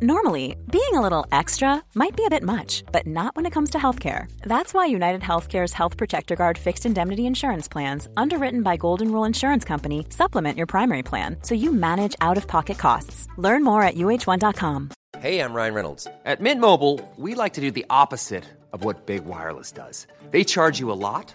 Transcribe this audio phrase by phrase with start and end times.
[0.00, 3.70] Normally, being a little extra might be a bit much, but not when it comes
[3.70, 4.30] to healthcare.
[4.42, 9.24] That's why United Healthcare's Health Protector Guard fixed indemnity insurance plans, underwritten by Golden Rule
[9.24, 13.26] Insurance Company, supplement your primary plan so you manage out of pocket costs.
[13.38, 14.90] Learn more at uh1.com.
[15.18, 16.06] Hey, I'm Ryan Reynolds.
[16.24, 20.06] At Mint Mobile, we like to do the opposite of what Big Wireless does.
[20.30, 21.34] They charge you a lot,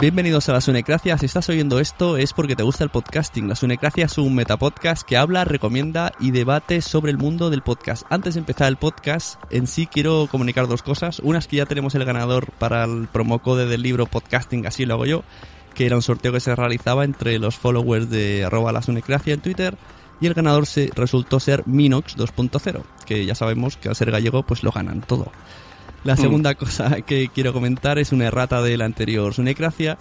[0.00, 1.18] Bienvenidos a la Sunecracia.
[1.18, 3.50] Si estás oyendo esto es porque te gusta el podcasting.
[3.50, 8.06] La Sunecracia es un metapodcast que habla, recomienda y debate sobre el mundo del podcast.
[8.08, 11.18] Antes de empezar el podcast, en sí quiero comunicar dos cosas.
[11.18, 14.94] Una es que ya tenemos el ganador para el promocode del libro Podcasting, así lo
[14.94, 15.22] hago yo,
[15.74, 19.42] que era un sorteo que se realizaba entre los followers de arroba la Sunecracia en
[19.42, 19.76] Twitter.
[20.18, 24.44] Y el ganador se resultó ser Minox 2.0, que ya sabemos que al ser gallego
[24.44, 25.30] pues lo ganan todo.
[26.04, 29.98] La segunda cosa que quiero comentar es una errata de la anterior Sunecracia.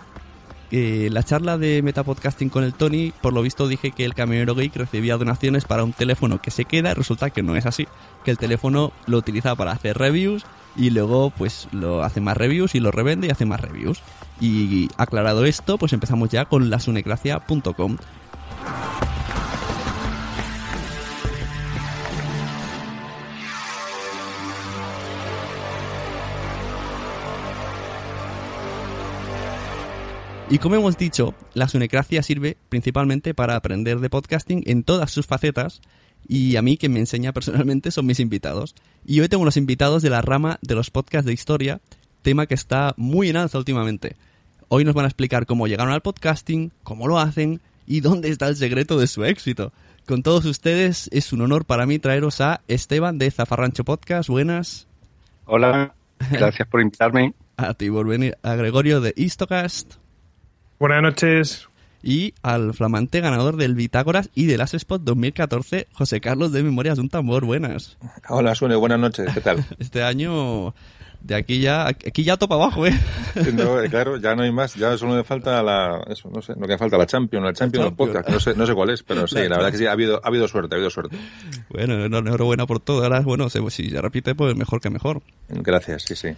[0.72, 4.54] Eh, la charla de Metapodcasting con el Tony, por lo visto dije que el camionero
[4.54, 7.88] geek recibía donaciones para un teléfono que se queda, resulta que no es así,
[8.24, 12.76] que el teléfono lo utiliza para hacer reviews y luego pues lo hace más reviews
[12.76, 14.02] y lo revende y hace más reviews.
[14.40, 17.98] Y aclarado esto, pues empezamos ya con lasunecracia.com.
[30.52, 35.28] Y como hemos dicho, la Sunecracia sirve principalmente para aprender de podcasting en todas sus
[35.28, 35.80] facetas
[36.28, 38.74] y a mí quien me enseña personalmente son mis invitados.
[39.06, 41.82] Y hoy tengo los invitados de la rama de los podcasts de historia,
[42.24, 44.16] tema que está muy en alza últimamente.
[44.70, 48.48] Hoy nos van a explicar cómo llegaron al podcasting, cómo lo hacen y dónde está
[48.48, 49.72] el secreto de su éxito.
[50.08, 54.30] Con todos ustedes es un honor para mí traeros a Esteban de Zafarrancho Podcast.
[54.30, 54.88] Buenas.
[55.46, 55.94] Hola,
[56.32, 57.36] gracias por invitarme.
[57.56, 58.36] A ti por venir.
[58.42, 60.00] A Gregorio de Istocast.
[60.80, 61.68] Buenas noches.
[62.02, 67.02] Y al flamante ganador del Bitágoras y del Spot 2014, José Carlos de Memorias de
[67.02, 67.44] un Tambor.
[67.44, 67.98] Buenas.
[68.30, 69.34] Hola, Sune, buenas noches.
[69.34, 69.66] ¿Qué tal?
[69.80, 70.74] Este año,
[71.20, 72.98] de aquí ya, aquí ya topa abajo, ¿eh?
[73.54, 76.66] No, claro, ya no hay más, ya solo me falta la, eso, no sé, lo
[76.66, 79.28] que falta, la Champion, la Champion del podcast, no sé, no sé cuál es, pero
[79.28, 81.18] sí, la verdad que sí, ha habido, ha habido suerte, ha habido suerte.
[81.68, 85.22] Bueno, enhorabuena por todo, ahora, bueno, si se repite, pues mejor que mejor.
[85.50, 86.30] Gracias, sí, sí.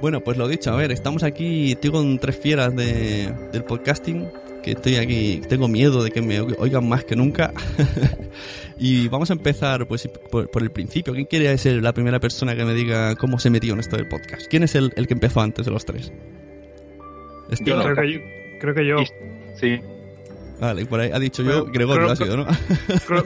[0.00, 4.28] Bueno, pues lo dicho, a ver, estamos aquí, estoy con tres fieras de, del podcasting,
[4.62, 7.52] que estoy aquí, tengo miedo de que me oigan más que nunca.
[8.78, 11.12] y vamos a empezar pues por, por, el principio.
[11.12, 14.08] ¿Quién quiere ser la primera persona que me diga cómo se metió en esto del
[14.08, 14.46] podcast?
[14.48, 16.10] ¿Quién es el, el que empezó antes de los tres?
[17.60, 18.20] Yo no, creo, que yo,
[18.60, 18.96] creo que yo.
[19.56, 19.80] Sí.
[20.60, 22.46] Vale, y por ahí ha dicho yo, Gregorio ha sido, ¿no?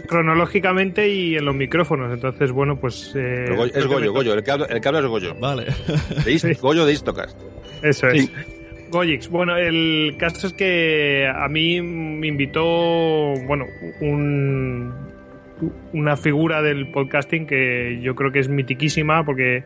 [0.08, 3.12] cronológicamente y en los micrófonos, entonces, bueno, pues...
[3.16, 5.34] Eh, es Goyo, Goyo, el que, habla, el que habla es Goyo.
[5.40, 5.66] Vale.
[6.24, 6.54] De Ist, sí.
[6.54, 7.36] Goyo de Istocast.
[7.82, 8.26] Eso es.
[8.26, 8.30] Sí.
[8.90, 12.62] Goyix, bueno, el caso es que a mí me invitó,
[13.44, 13.66] bueno,
[14.00, 14.94] un,
[15.92, 19.64] una figura del podcasting que yo creo que es mitiquísima porque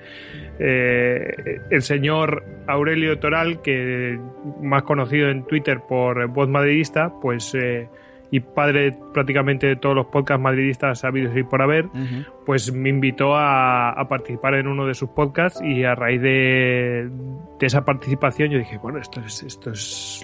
[0.59, 4.19] eh, el señor Aurelio Toral, que
[4.63, 7.89] más conocido en Twitter por Voz Madridista, pues eh,
[8.31, 12.27] y padre prácticamente de todos los podcasts madridistas habidos y por haber, uh -huh.
[12.45, 17.11] pues me invitó a, a, participar en uno de sus podcasts y a raíz de,
[17.59, 20.23] de, esa participación yo dije, bueno, esto es, esto es,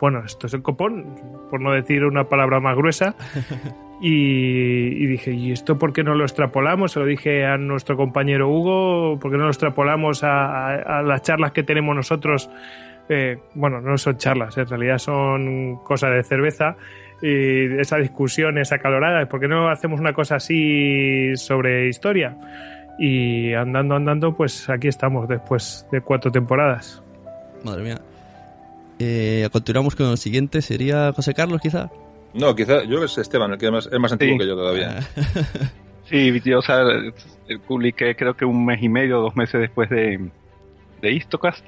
[0.00, 1.14] bueno, esto es el copón,
[1.50, 3.14] por no decir una palabra más gruesa.
[4.04, 6.90] Y, dije, ¿y esto por qué no lo extrapolamos?
[6.90, 11.52] Se lo dije a nuestro compañero Hugo, ¿por qué no lo extrapolamos a, las charlas
[11.52, 12.50] que tenemos nosotros?
[13.08, 16.76] Eh, bueno, no son charlas, en realidad son cosas de cerveza
[17.22, 22.36] y esa discusión es acalorada, ¿por qué no hacemos una cosa así sobre historia?
[22.98, 27.00] Y andando, andando, pues aquí estamos después de cuatro temporadas.
[27.62, 28.00] Madre mía.
[28.98, 31.88] Eh, continuamos con el siguiente, sería José Carlos, quizá.
[32.34, 34.38] No, quizá yo es Esteban, el que es más, es más antiguo Sí.
[34.40, 35.00] que yo todavía.
[36.04, 36.82] Sí, yo, o sea,
[37.66, 40.20] publiqué creo que un mes y medio, dos meses después de,
[41.00, 41.64] de Istocast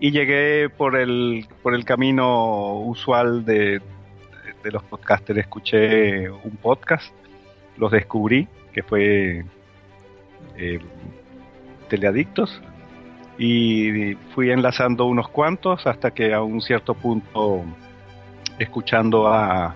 [0.00, 3.82] y llegué por el, por el camino usual de,
[4.62, 5.40] de los podcasters.
[5.40, 7.12] Escuché un podcast,
[7.76, 9.44] los descubrí, que fue
[10.56, 10.78] eh,
[11.88, 12.62] Teleadictos,
[13.36, 17.62] y fui enlazando unos cuantos hasta que a un cierto punto,
[18.58, 19.74] escuchando a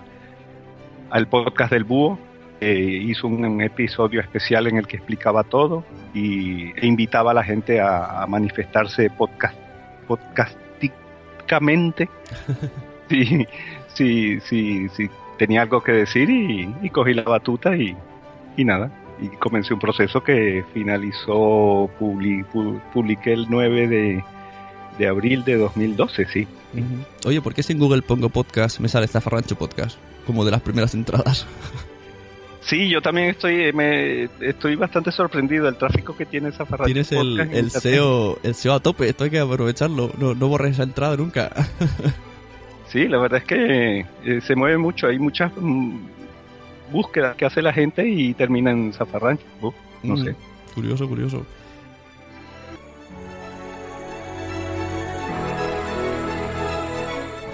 [1.09, 2.19] al podcast del Búho,
[2.59, 5.83] eh, hizo un, un episodio especial en el que explicaba todo
[6.13, 9.55] y, e invitaba a la gente a, a manifestarse podcast,
[10.07, 12.09] podcasticamente
[13.09, 13.45] si,
[13.93, 17.95] si, si, si tenía algo que decir y, y cogí la batuta y,
[18.55, 18.91] y nada.
[19.19, 24.23] Y comencé un proceso que finalizó, publi- pu- publiqué el 9 de,
[24.99, 26.47] de abril de 2012, sí.
[26.73, 27.29] Ujú.
[27.29, 29.97] Oye, ¿por qué si en Google pongo podcast me sale Zafarrancho Podcast?
[30.27, 31.47] Como de las primeras entradas.
[32.61, 37.39] Sí, yo también estoy me, estoy bastante sorprendido del tráfico que tiene esa Tienes el,
[37.39, 40.11] el SEO, el SEO a tope, esto hay que aprovecharlo.
[40.19, 41.49] No, no borres esa entrada nunca.
[42.89, 45.97] Sí, la verdad es que eh, se mueve mucho, hay muchas mm,
[46.89, 49.43] búsquedas que hace la gente y termina en Zafarrancho.
[50.03, 50.35] No Mm, sé.
[50.73, 51.45] Curioso, curioso.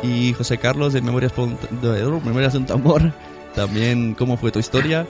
[0.03, 3.13] Y José Carlos de Memorias, de Memorias de un Tambor,
[3.55, 5.07] también cómo fue tu historia.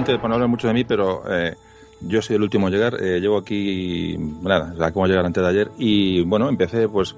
[0.00, 1.54] Muy, muy rápidamente, para no hablar mucho de mí, pero eh,
[2.00, 2.94] yo soy el último en llegar.
[3.02, 5.70] eh, llevo aquí, nada, acabo de llegar antes de ayer.
[5.78, 7.14] Y bueno, empecé pues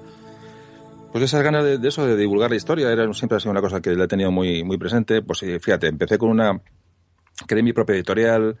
[1.11, 3.61] pues esas ganas de, de eso, de divulgar la historia, era, siempre ha sido una
[3.61, 5.21] cosa que la he tenido muy, muy presente.
[5.21, 6.61] Pues fíjate, empecé con una,
[7.47, 8.57] creé mi propia editorial,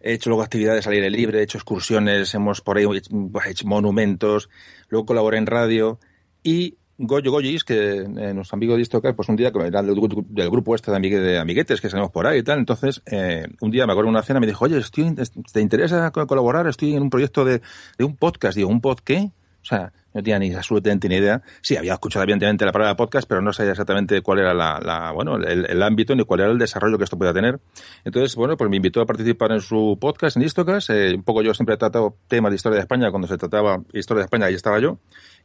[0.00, 3.10] he hecho luego actividades al aire libre, he hecho excursiones, hemos por ahí hecho,
[3.46, 4.50] hecho monumentos,
[4.88, 6.00] luego colaboré en radio
[6.42, 10.24] y Goyo Goyis, que eh, nuestro amigo de Istocas, pues un día, era del, gru-
[10.28, 13.70] del grupo este de, de amiguetes que salimos por ahí y tal, entonces eh, un
[13.70, 15.14] día me acuerdo en una cena me dijo, oye, estoy,
[15.52, 16.66] ¿te interesa co- colaborar?
[16.68, 17.60] Estoy en un proyecto de,
[17.98, 18.56] de un podcast.
[18.56, 19.30] Digo, ¿un pod qué?
[19.62, 21.40] O sea, no tenía ni absolutamente ni idea.
[21.60, 25.12] Sí, había escuchado evidentemente la palabra podcast, pero no sabía exactamente cuál era la, la-
[25.12, 27.60] bueno, el, ámbito ni cuál era el desarrollo que esto podía tener.
[28.04, 30.90] Entonces, bueno, pues me invitó a participar en su podcast, en Istocas.
[30.90, 33.10] Eh, un poco yo siempre he tratado temas de historia de España.
[33.10, 34.98] Cuando se trataba historia de España, ahí estaba yo.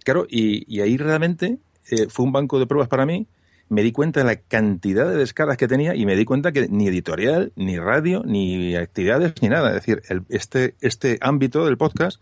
[0.03, 1.59] Claro, y, y ahí realmente
[1.91, 3.27] eh, fue un banco de pruebas para mí.
[3.69, 6.67] Me di cuenta de la cantidad de descargas que tenía y me di cuenta que
[6.69, 9.69] ni editorial, ni radio, ni actividades, ni nada.
[9.69, 12.21] Es decir, el- este, este ámbito del podcast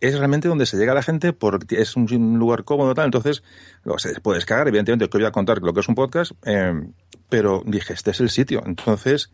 [0.00, 2.06] es realmente donde se llega a la gente porque es un,
[2.38, 3.06] lugar cómodo tal.
[3.06, 3.42] Entonces
[3.84, 6.74] luego se puede descargar evidentemente os voy a contar lo que es un podcast eh,
[7.28, 8.62] pero dije este es el sitio.
[8.64, 9.32] Entonces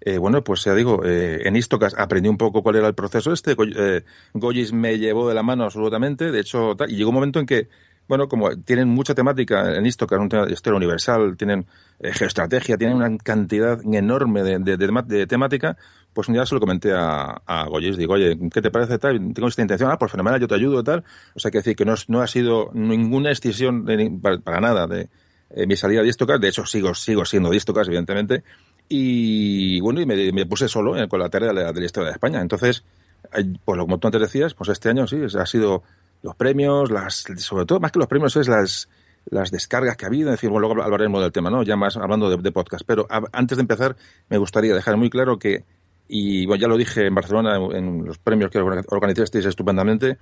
[0.00, 3.32] eh, bueno pues ya digo eh, en Istocas aprendí un poco cuál era el proceso
[3.32, 3.54] este.
[3.76, 4.04] Eh,
[4.34, 7.46] Goyis me llevó de la mano absolutamente de hecho tal, y llegó un momento en
[7.46, 7.68] que
[8.10, 11.66] bueno, como tienen mucha temática en Istocas, un tema de historia universal, tienen
[12.00, 15.76] eh, geoestrategia, tienen una cantidad enorme de, de temática,
[16.12, 19.32] pues un día se lo comenté a, a Goyes, digo, oye, ¿qué te parece tal?
[19.32, 21.04] Tengo esta intención, ah, pues fenomenal, yo te ayudo tal.
[21.34, 24.60] O sea, que decir que no, es- no ha sido ninguna excisión de para, para
[24.60, 25.08] nada de
[25.50, 28.44] eh, mi salida de Istocas, de hecho sigo, sigo siendo Istocas, evidentemente,
[28.88, 32.40] y bueno, y me, puse solo eh, con la tarea de la, historia de España.
[32.40, 32.84] Entonces,
[33.32, 35.82] eh, pues lo- como tú antes decías, pues este año sí, ha sido
[36.22, 38.88] los premios, las, sobre todo más que los premios es las,
[39.26, 41.62] las descargas que ha habido, en fin, bueno, luego hablaremos del tema, ¿no?
[41.62, 42.84] Ya más hablando de, podcast.
[42.86, 43.96] Pero antes de empezar,
[44.28, 45.64] me gustaría dejar muy claro que,
[46.10, 50.18] y bueno, ya lo dije en Barcelona, en, los premios que orga- organizasteis estupendamente,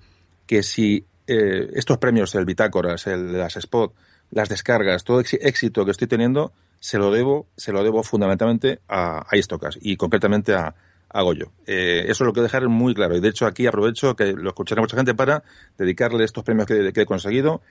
[0.47, 3.93] que si eh, estos premios, el Bitácoras, el, las Spot,
[4.31, 9.25] las descargas, todo éxito que estoy teniendo, se lo debo, se lo debo fundamentalmente a,
[9.29, 10.75] a Istocas y concretamente a,
[11.09, 11.53] a Goyo.
[11.67, 13.17] Eh, eso lo quiero dejar muy claro.
[13.17, 15.43] Y de hecho aquí aprovecho que lo escuchará mucha gente para
[15.79, 17.63] dedicarle estos premios que he conseguido,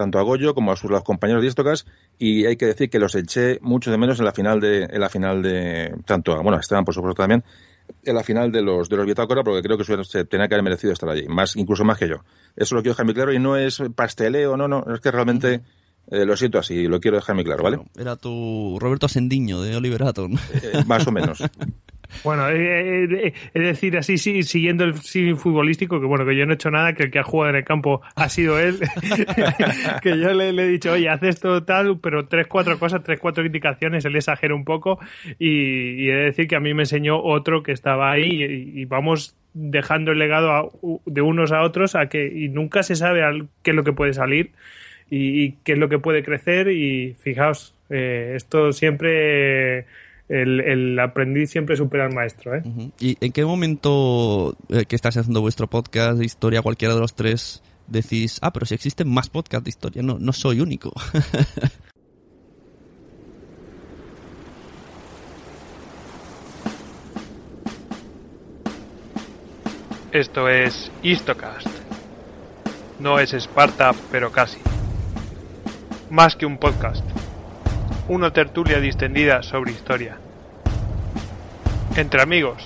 [0.00, 1.84] tanto a Goyo como a sus los compañeros de Istocas,
[2.18, 4.98] y hay que decir que los eché mucho de menos en la final de, en
[4.98, 7.44] la final de, tanto a, bueno, a Esteban por supuesto también,
[8.02, 10.64] en la final de los de los Bitácora, porque creo que se tenía que haber
[10.64, 12.24] merecido estar allí, más, incluso más que yo.
[12.56, 15.60] Eso lo quiero dejar muy claro y no es pasteleo, no, no, es que realmente
[16.10, 17.78] eh, lo siento así, lo quiero dejar muy claro, ¿vale?
[17.94, 20.34] Era tu Roberto Sendiño de Oliver Atom.
[20.62, 21.42] Eh, más o menos.
[22.24, 26.44] Bueno, eh, eh, es decir, así sí, siguiendo el cine futbolístico, que bueno, que yo
[26.46, 28.78] no he hecho nada, que el que ha jugado en el campo ha sido él,
[30.02, 33.44] que yo le, he dicho, oye, haz esto tal, pero tres, cuatro cosas, tres, cuatro
[33.44, 34.98] indicaciones, él exagera un poco
[35.38, 39.36] y, he de decir que a mí me enseñó otro que estaba ahí y, vamos
[39.52, 40.72] dejando el legado
[41.06, 43.22] de unos a otros a que y nunca se sabe
[43.62, 44.52] qué es lo que puede salir
[45.10, 49.86] y, qué es lo que puede crecer y fijaos, eh, esto siempre
[50.30, 52.54] el, aprendiz siempre supera al maestro.
[52.54, 52.62] ¿eh?
[53.00, 57.14] ¿Y en qué momento eh, que estás haciendo vuestro podcast de historia, cualquiera de los
[57.14, 60.92] tres, decís, ah, pero si existen más podcasts de historia, no, no soy único?
[70.12, 71.68] Esto es Histocast.
[72.98, 74.58] No es Esparta, pero casi.
[76.10, 77.04] Más que un podcast
[78.10, 80.18] una tertulia distendida sobre historia.
[81.94, 82.60] Entre amigos,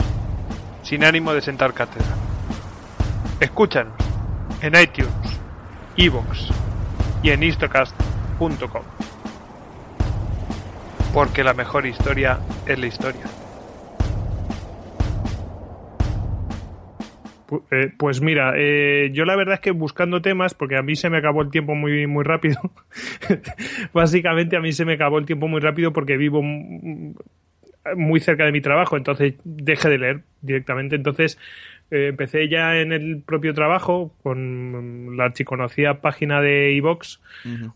[0.82, 2.16] sin ánimo de sentar cátedra.
[3.40, 3.92] Escúchanos
[4.62, 5.12] en iTunes,
[5.98, 6.48] Evox
[7.22, 8.82] y en istocast.com.
[11.12, 13.43] Porque la mejor historia es la historia.
[17.70, 21.10] Eh, pues mira, eh, yo la verdad es que buscando temas, porque a mí se
[21.10, 22.58] me acabó el tiempo muy, muy rápido.
[23.92, 26.42] Básicamente a mí se me acabó el tiempo muy rápido porque vivo
[27.96, 30.96] muy cerca de mi trabajo, entonces dejé de leer directamente.
[30.96, 31.38] Entonces
[31.90, 37.20] eh, empecé ya en el propio trabajo con la archiconocida página de iVox,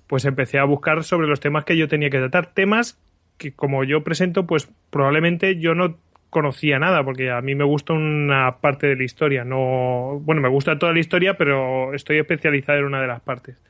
[0.07, 2.55] pues empecé a buscar sobre los temas que yo tenía que tratar.
[2.55, 2.99] Temas
[3.37, 5.97] que como yo presento, pues probablemente yo no
[6.31, 9.45] conocía nada, porque a mí me gusta una parte de la historia.
[9.45, 13.63] No, bueno, me gusta toda la historia, pero estoy especializado en una de las partes.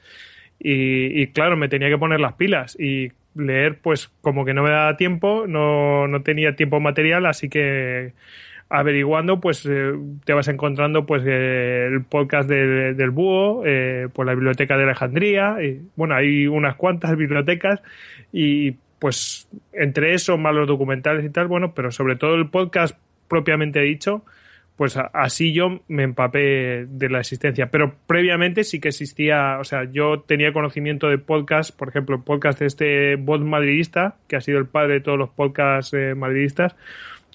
[0.61, 4.71] Y, claro, me tenía que poner las pilas y leer, pues como que no me
[4.71, 8.12] daba tiempo, no, no tenía tiempo material, así que
[8.69, 9.93] averiguando, pues eh,
[10.25, 15.57] te vas encontrando pues eh, el podcast del Búho, eh, pues la biblioteca de Alejandría,
[15.62, 17.81] y bueno, hay unas cuantas bibliotecas
[18.33, 22.97] y pues entre eso, más los documentales y tal, bueno, pero sobre todo el podcast
[23.28, 24.25] propiamente dicho,
[24.78, 27.69] pues así yo me empapé de la existencia.
[27.69, 32.23] Pero previamente sí que existía, o sea, yo tenía conocimiento de podcast, por ejemplo, el
[32.23, 36.14] podcast de este bot madridista, que ha sido el padre de todos los podcasts eh,
[36.14, 36.76] madridistas,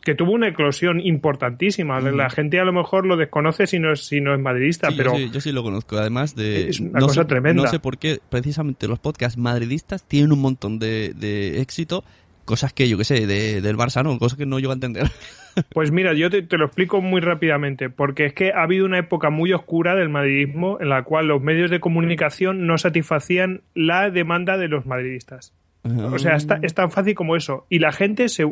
[0.03, 1.99] que tuvo una eclosión importantísima.
[2.01, 5.17] La gente a lo mejor lo desconoce si no es, si no es madridista, pero...
[5.17, 6.69] Yo sí, lo conozco, además de...
[6.69, 7.63] Es una cosa tremenda.
[7.63, 12.03] No sé por qué precisamente los podcasts madridistas tienen un montón de, éxito,
[12.43, 15.09] cosas que yo que sé, de, del Barça no, cosas que no llego a entender.
[15.69, 18.97] Pues mira, yo te, te, lo explico muy rápidamente, porque es que ha habido una
[18.97, 24.09] época muy oscura del madridismo en la cual los medios de comunicación no satisfacían la
[24.09, 25.53] demanda de los madridistas.
[25.83, 27.67] O sea, es tan fácil como eso.
[27.69, 28.51] Y la gente se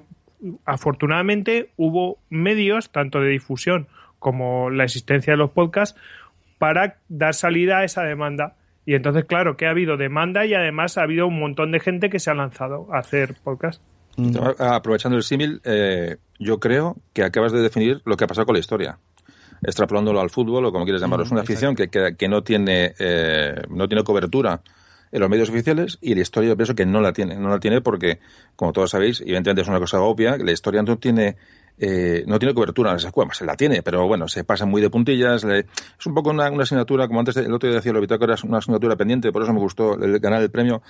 [0.65, 3.87] afortunadamente hubo medios, tanto de difusión
[4.19, 5.99] como la existencia de los podcasts,
[6.57, 8.55] para dar salida a esa demanda.
[8.85, 12.09] Y entonces, claro, que ha habido demanda y además ha habido un montón de gente
[12.09, 13.81] que se ha lanzado a hacer podcast.
[14.17, 14.35] Mm.
[14.59, 18.53] Aprovechando el símil, eh, yo creo que acabas de definir lo que ha pasado con
[18.53, 18.97] la historia.
[19.63, 21.25] Extrapolándolo al fútbol o como quieres llamarlo.
[21.25, 24.61] es una afición que, que, no, tiene, eh, no tiene cobertura
[25.11, 27.35] en los medios oficiales y la historia yo pienso que no la tiene.
[27.35, 28.19] No la tiene porque,
[28.55, 31.35] como todos sabéis, evidentemente es una cosa obvia, la historia no tiene
[31.83, 34.83] eh, no tiene cobertura en las escuelas, se la tiene, pero bueno, se pasa muy
[34.83, 35.43] de puntillas.
[35.43, 38.59] es un poco una, asignatura, como antes el otro día decía lo bitácora, es una
[38.59, 40.83] asignatura pendiente, por eso me gustó el, ganar el premio.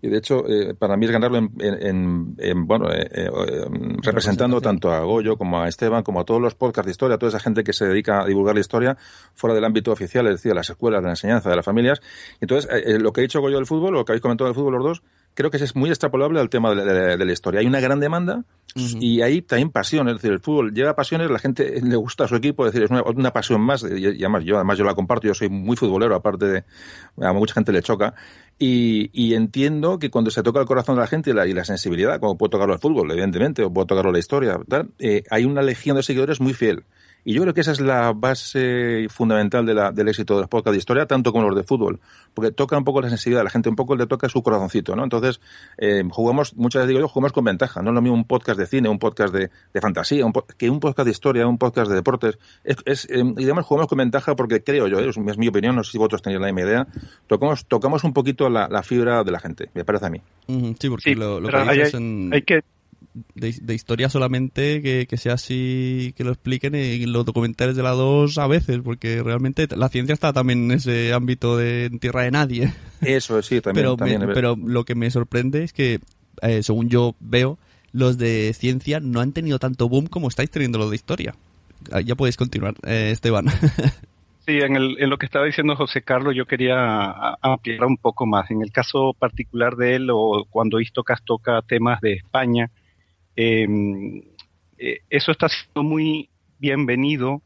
[0.00, 3.30] Y de hecho, eh, para mí es ganarlo en, bueno, eh,
[4.02, 7.18] representando tanto a Goyo como a Esteban, como a todos los podcasts de historia, a
[7.18, 8.96] toda esa gente que se dedica a divulgar la historia
[9.34, 12.00] fuera del ámbito oficial, es decir, de las escuelas, de la enseñanza, de las familias.
[12.40, 14.84] Entonces, lo que ha dicho Goyo del fútbol, lo que habéis comentado del fútbol los
[14.84, 15.02] dos,
[15.40, 17.60] creo que es muy extrapolable al tema de, la historia.
[17.60, 18.44] Hay una gran demanda
[18.74, 22.28] y hay también pasión, es decir, el fútbol lleva pasiones, la gente le gusta a
[22.28, 25.26] su equipo, es decir, es una, pasión más, y, además yo además yo la comparto,
[25.26, 26.64] yo soy muy futbolero, aparte de,
[27.22, 28.14] a mucha gente le choca,
[28.58, 31.64] y, entiendo que cuando se toca el corazón de la gente y la, y la
[31.64, 34.60] sensibilidad, como puede tocarlo el fútbol, evidentemente, o puede tocarlo la historia,
[34.98, 36.84] eh, hay una legión de seguidores muy fiel.
[37.24, 40.48] Y yo creo que esa es la base fundamental de la, del éxito de los
[40.48, 42.00] podcasts de historia, tanto como los de fútbol,
[42.34, 44.96] porque toca un poco la sensibilidad de la gente, un poco le toca su corazoncito,
[44.96, 45.04] ¿no?
[45.04, 45.40] Entonces,
[45.78, 48.58] eh, jugamos, muchas veces digo yo, jugamos con ventaja, no es lo mismo un podcast
[48.58, 51.90] de cine, un podcast de, de fantasía, un que un podcast de historia, un podcast
[51.90, 52.38] de deportes.
[52.64, 55.84] Es, es eh, y además jugamos con ventaja porque creo yo, es, mi opinión, no
[55.84, 56.86] sé si vosotros tenéis la misma idea,
[57.26, 60.20] tocamos, tocamos un poquito la, la fibra de la gente, me parece a mí.
[60.78, 61.80] sí, porque lo, que hay,
[62.32, 62.62] hay que
[63.34, 68.38] de, historia solamente que, sea así, que lo expliquen en los documentales de la 2
[68.38, 72.72] a veces, porque realmente la ciencia está también en ese ámbito de tierra de nadie.
[73.00, 73.96] Eso sí, también.
[73.96, 76.00] pero, pero lo que me sorprende es que,
[76.42, 77.58] eh, según yo veo,
[77.92, 81.34] los de ciencia no han tenido tanto boom como estáis teniendo los de historia.
[81.90, 83.46] Ah, Ya podéis continuar, eh, Esteban.
[84.46, 88.26] Sí, en, el- en lo que estaba diciendo José Carlos, yo quería ampliar un poco
[88.26, 88.50] más.
[88.50, 92.70] En el caso particular de él, o cuando Istocas toca temas de España,
[93.36, 93.66] eh,
[94.78, 97.42] eh, eso está siendo muy bienvenido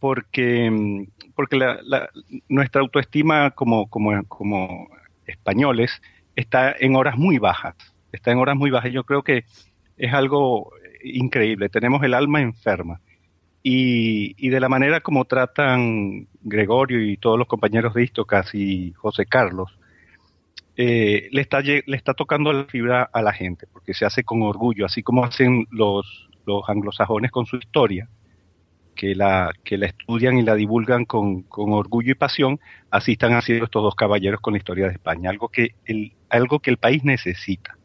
[0.00, 2.10] porque, mm, porque la- la-
[2.48, 4.88] nuestra autoestima como, como, como
[5.26, 5.90] españoles
[6.36, 7.74] está en horas muy bajas.
[8.12, 8.92] Está en horas muy bajas.
[8.92, 9.44] Yo creo que
[9.96, 10.72] es algo
[11.04, 11.68] increíble.
[11.68, 13.00] Tenemos el alma enferma
[13.62, 18.92] y, y de la manera como tratan Gregorio y todos los compañeros de Istocas y
[18.94, 19.77] José Carlos,
[20.80, 24.42] eh, le, está, le está tocando la fibra a la gente, porque se hace con
[24.42, 28.08] orgullo, así como hacen los, los anglosajones con su historia,
[28.94, 32.60] que la, que la estudian y la divulgan con, con orgullo y pasión,
[32.92, 36.60] así están haciendo estos dos caballeros con la historia de España, algo que el, algo
[36.60, 37.76] que el país necesita.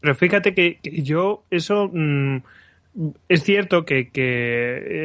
[0.00, 2.38] Pero fíjate que, que yo, eso mm,
[3.28, 4.10] es cierto que,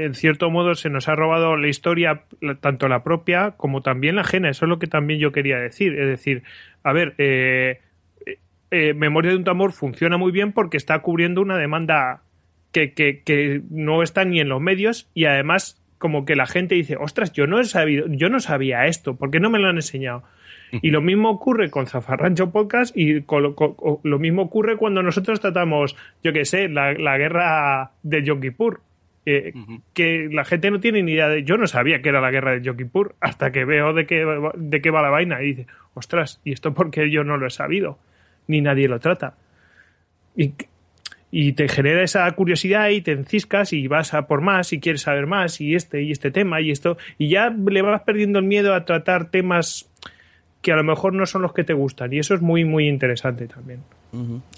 [0.06, 2.24] en cierto modo se nos ha robado la historia,
[2.60, 4.50] tanto la propia como también la ajena.
[4.50, 5.98] Eso es lo que también yo quería decir.
[6.00, 6.44] Es decir,
[6.84, 7.82] a ver, eh,
[8.72, 12.24] eh, Memoria de un tambor funciona muy bien porque está cubriendo una demanda
[12.72, 16.75] que, que, que no está ni en los medios y además como que la gente
[16.75, 19.70] dice, ostras, yo no he sabido, yo no sabía esto, ¿por qué no me lo
[19.70, 20.24] han enseñado?
[20.72, 24.78] Y lo mismo ocurre con Zafarrancho Podcast y con lo, con- o lo mismo ocurre
[24.78, 28.82] cuando nosotros tratamos, yo qué sé, la, la guerra de Yom Kippur.
[29.26, 29.54] eh,
[29.94, 31.44] Que la gente no tiene ni idea de.
[31.44, 34.24] Yo no sabía que era la guerra de Yom Kippur hasta que veo de qué,
[34.26, 37.48] va- de qué va la vaina y dice, ostras, ¿y esto porque yo no lo
[37.48, 37.98] he sabido?
[38.48, 39.36] Ni nadie lo trata.
[40.36, 40.54] Y,
[41.32, 45.02] y te genera esa curiosidad y te enciscas y vas a por más y quieres
[45.02, 46.98] saber más y este y este tema y esto.
[47.18, 49.90] Y ya le vas perdiendo el miedo a tratar temas
[50.66, 52.88] que a lo mejor no son los que te gustan y eso es muy muy
[52.88, 53.82] interesante también.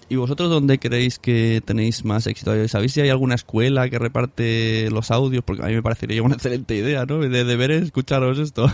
[0.08, 2.66] ¿Y vosotros dónde creéis que tenéis más éxito?
[2.70, 5.44] ¿Sabéis si hay alguna escuela que reparte los audios?
[5.44, 7.18] Porque a mí me parecería una excelente idea, ¿no?
[7.18, 8.72] De deberes, escucharos esto.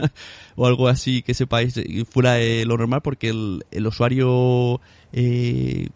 [0.54, 1.74] o algo así que sepáis
[2.08, 4.80] fuera de lo normal, porque el, usuario
[5.12, 5.88] eh,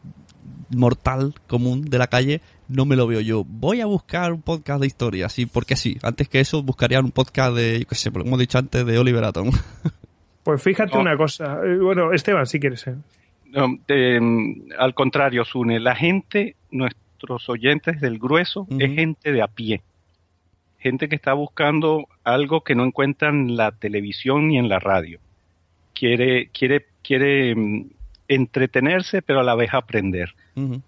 [0.70, 3.44] mortal común de la calle no me lo veo yo.
[3.44, 5.98] Voy a buscar un podcast de historia, sí, porque sí.
[6.02, 8.98] Antes que eso buscaría un podcast de, yo qué sé, como he dicho antes, de
[8.98, 9.52] Oliver Atom.
[10.50, 11.00] Pues fíjate No.
[11.02, 12.84] una cosa, eh, bueno, Esteban, si quieres.
[12.88, 12.94] eh.
[13.52, 14.20] No, eh,
[14.78, 19.80] al contrario, Sune, la gente, nuestros oyentes del grueso, es gente de a pie.
[20.80, 25.20] Gente que está buscando algo que no encuentra en la televisión ni en la radio.
[25.94, 27.84] Quiere, quiere, quiere mm,
[28.28, 30.34] entretenerse, pero a la vez aprender.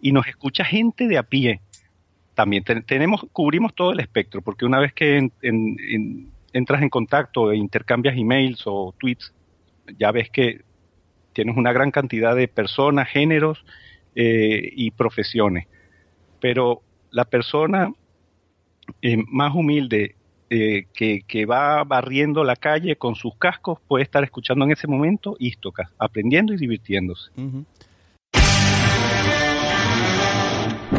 [0.00, 1.60] Y nos escucha gente de a pie.
[2.34, 6.82] También te- tenemos, cubrimos todo el espectro, porque una vez que en- en- en- entras
[6.82, 9.32] en contacto e intercambias emails o tweets,
[9.98, 10.62] ya ves que
[11.32, 13.64] tienes una gran cantidad de personas, géneros
[14.14, 15.66] eh, y profesiones.
[16.40, 17.92] Pero la persona
[19.00, 20.16] eh, más humilde
[20.50, 24.86] eh, que, que va barriendo la calle con sus cascos puede estar escuchando en ese
[24.86, 27.30] momento Istocas, aprendiendo y divirtiéndose.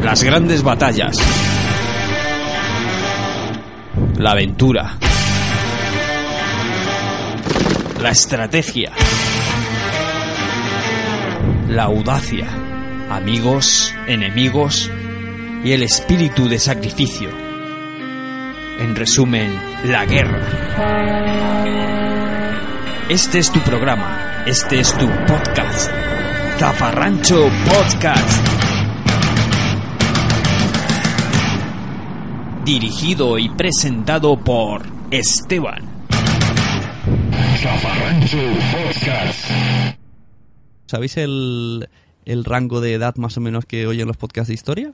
[0.02, 1.18] Las grandes batallas.
[4.18, 4.98] La aventura.
[8.04, 8.92] La estrategia.
[11.70, 12.46] La audacia.
[13.08, 14.90] Amigos, enemigos
[15.64, 17.30] y el espíritu de sacrificio.
[18.78, 20.38] En resumen, la guerra.
[23.08, 24.44] Este es tu programa.
[24.44, 25.90] Este es tu podcast.
[26.58, 28.48] Zafarrancho Podcast.
[32.66, 35.93] dirigido y presentado por Esteban.
[40.86, 41.88] ¿Sabéis el,
[42.24, 44.92] el rango de edad más o menos que oyen los podcasts de historia?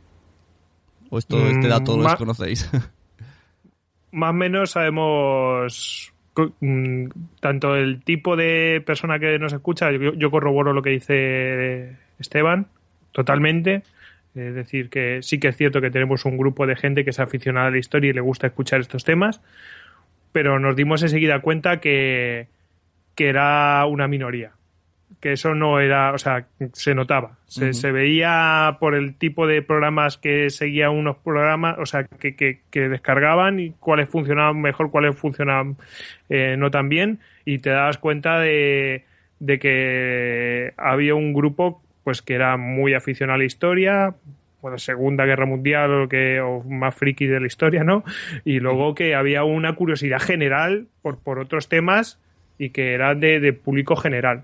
[1.11, 2.71] ¿O esto, este Mm, dato lo ma- desconocéis?
[4.13, 6.13] Más o menos sabemos
[6.61, 7.07] mm,
[7.41, 12.67] tanto el tipo de persona que nos escucha, yo, yo corroboro lo que dice Esteban,
[13.13, 13.83] totalmente.
[14.35, 17.21] Es decir, que sí que es cierto que tenemos un grupo de gente que es
[17.21, 19.41] aficionada a la historia y le gusta escuchar estos temas,
[20.33, 22.49] pero nos dimos enseguida cuenta que,
[23.15, 24.53] que era una minoría.
[25.21, 27.37] Que eso no era, o sea, se notaba.
[27.47, 32.37] Se, se veía por el tipo de programas que seguían unos programas, o sea, que,
[32.37, 35.77] que, que descargaban y cuáles funcionaban mejor, cuáles funcionaban
[36.29, 39.05] eh, no tan bien, y te dabas cuenta de,
[39.41, 44.15] de que había un grupo pues que era muy aficionado a la historia,
[44.63, 48.05] bueno, Segunda Guerra Mundial o, que, o más friki de la historia, ¿no?
[48.45, 52.19] Y luego que había una curiosidad general por, por otros temas
[52.59, 54.43] y que era de, de público general.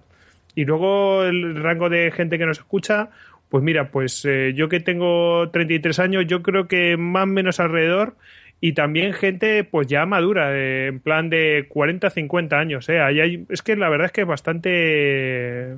[0.55, 3.11] Y luego el rango de gente que nos escucha,
[3.51, 7.61] pues mira, pues eh, yo que tengo 33 años, yo creo que más o menos
[7.61, 8.17] alrededor
[8.61, 12.89] y también gente pues ya madura, en plan de 40, 50 años.
[12.89, 13.01] Eh.
[13.01, 15.77] Hay, es que la verdad es que es bastante...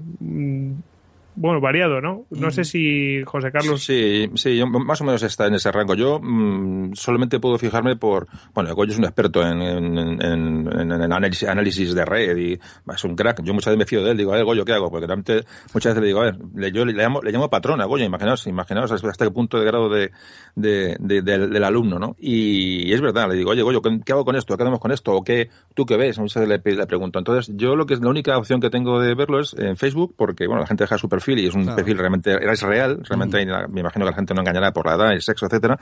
[1.41, 2.27] bueno, variado, ¿no?
[2.31, 3.85] No sé si José Carlos...
[3.85, 5.95] Sí, sí, yo más o menos está en ese rango.
[5.95, 8.27] Yo mm, solamente puedo fijarme por...
[8.55, 12.53] Bueno, Goyo es un experto en, en, en- análisis, análisis de red y
[12.93, 13.43] es un crack.
[13.45, 14.17] Yo muchas veces me fío de él.
[14.17, 14.91] Digo, a ver, Goyo, ¿qué hago?
[14.91, 17.81] Porque realmente muchas veces le digo, a ver, le, yo le llamo, le llamo patrón
[17.81, 18.05] a Goyo.
[18.05, 20.11] Imaginaos, imaginaos hasta qué punto de grado de,
[20.57, 22.17] de- de- del, del alumno, ¿no?
[22.19, 24.57] Y, es verdad, le digo, oye, Goyo, ¿qué, qué hago con esto?
[24.57, 25.13] ¿Qué hacemos con esto?
[25.13, 26.19] ¿O qué, tú qué ves?
[26.19, 27.19] Muchas veces le, le pregunto.
[27.21, 30.15] Entonces, yo lo que es la única opción que tengo de verlo es en Facebook,
[30.17, 31.77] porque, bueno, la gente deja su perfil y es un Claro.
[31.77, 34.95] perfil realmente es real, realmente hay- me imagino que la gente no engañará por la
[34.95, 35.79] edad, el sexo, etcétera.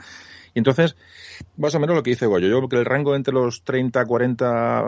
[0.53, 0.95] Y entonces,
[1.57, 4.03] más o menos lo que dice Goyo, yo creo que el rango entre los 30,
[4.05, 4.85] 40,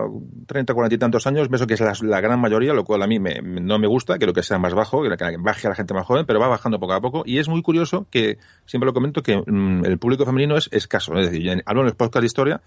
[0.48, 3.08] 30, 40 y tantos años, pienso que es la, la gran mayoría, lo cual a
[3.08, 5.76] mí me- no me gusta, quiero que sea más bajo, que que baje a la
[5.76, 7.22] gente más joven, pero va bajando poco a poco.
[7.26, 11.14] Y es muy curioso que, siempre lo comento, que mm, el público femenino es escaso.
[11.20, 12.62] Es decir, en- hablo en los podcasts de historia,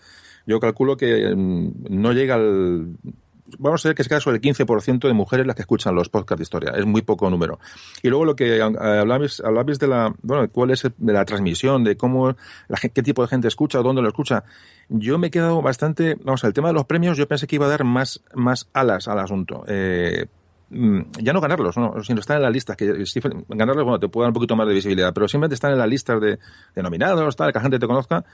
[0.46, 2.86] yo calculo que mm, no llega al
[3.58, 6.38] vamos a ver que es caso del 15% de mujeres las que escuchan los podcasts
[6.38, 6.72] de historia.
[6.76, 7.58] Es muy poco número.
[8.02, 11.24] Y luego lo que eh, hablabais, hablabais de la, bueno, cuál es el- de la
[11.24, 12.36] transmisión, de cómo,
[12.68, 14.44] la, qué tipo de gente escucha, dónde lo escucha.
[14.88, 17.66] Yo me he quedado bastante, vamos, el tema de los premios, yo pensé que iba
[17.66, 19.64] a dar más, más alas al asunto.
[19.68, 20.26] Eh,
[20.70, 24.08] mm, ya no ganarlos, no, sino estar en las listas, que sí, ganarlos, bueno, te
[24.08, 26.38] puede dar un poquito más de visibilidad, pero simplemente estar en las listas de,
[26.74, 28.24] de nominados, tal, que la gente te conozca,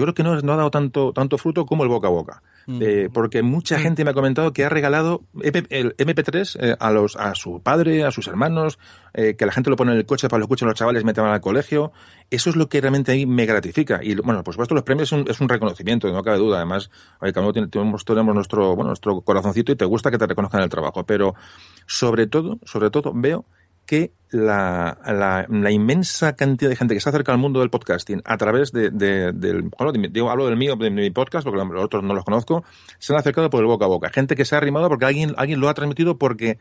[0.00, 2.42] yo creo que no, no ha dado tanto, tanto fruto como el boca a boca.
[2.82, 7.16] Eh, porque mucha gente me ha comentado que ha regalado el MP3 eh, a los
[7.16, 8.78] a su padre, a sus hermanos,
[9.12, 11.02] eh, que la gente lo pone en el coche para que lo escuchen los chavales
[11.02, 11.90] van al colegio.
[12.30, 14.00] Eso es lo que realmente ahí me gratifica.
[14.02, 16.58] Y bueno, por supuesto, los premios es un, es un reconocimiento, no cabe duda.
[16.58, 20.18] Además, oye, cada uno tiene- tenemos, tenemos nuestro, bueno, nuestro corazoncito y te gusta que
[20.18, 21.02] te reconozcan el trabajo.
[21.04, 21.34] Pero
[21.86, 23.44] sobre todo, sobre todo, veo
[23.90, 28.22] que la, la, la inmensa cantidad de gente que se acerca al mundo del podcasting
[28.24, 31.84] a través de, de- del, bueno, digo, hablo del mío, de mi podcast, porque los
[31.84, 32.62] otros no los conozco,
[33.00, 34.08] se han acercado por el boca a boca.
[34.10, 36.58] Gente que se ha arrimado porque alguien, alguien lo ha transmitido porque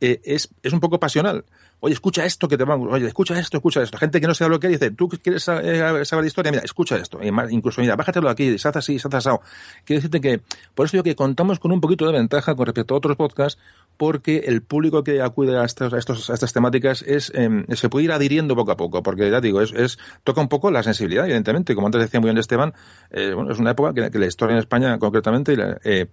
[0.00, 1.44] eh, es, es un poco pasional.
[1.80, 2.78] Oye, escucha esto que te va a...
[2.78, 3.98] Oye, escucha esto, escucha esto.
[3.98, 6.96] Gente que no sabe lo que dice, tú quieres saber, saber de historia, mira, escucha
[6.96, 7.20] esto.
[7.50, 9.42] Incluso, mira, bájatelo aquí, se hace así, se hace asado.
[9.84, 10.40] Quiero decirte que,
[10.74, 13.60] por eso digo que contamos con un poquito de ventaja con respecto a otros podcasts,
[13.96, 17.88] porque el público que acude a, estos, a, estos, a estas temáticas es em, se
[17.88, 20.82] puede ir adhiriendo poco a poco, porque ya digo, es, es toca un poco la
[20.82, 21.74] sensibilidad, evidentemente.
[21.74, 22.74] Como antes decía muy bien Esteban,
[23.10, 26.06] eh, bueno, es una época que, que la historia en España, concretamente, eh,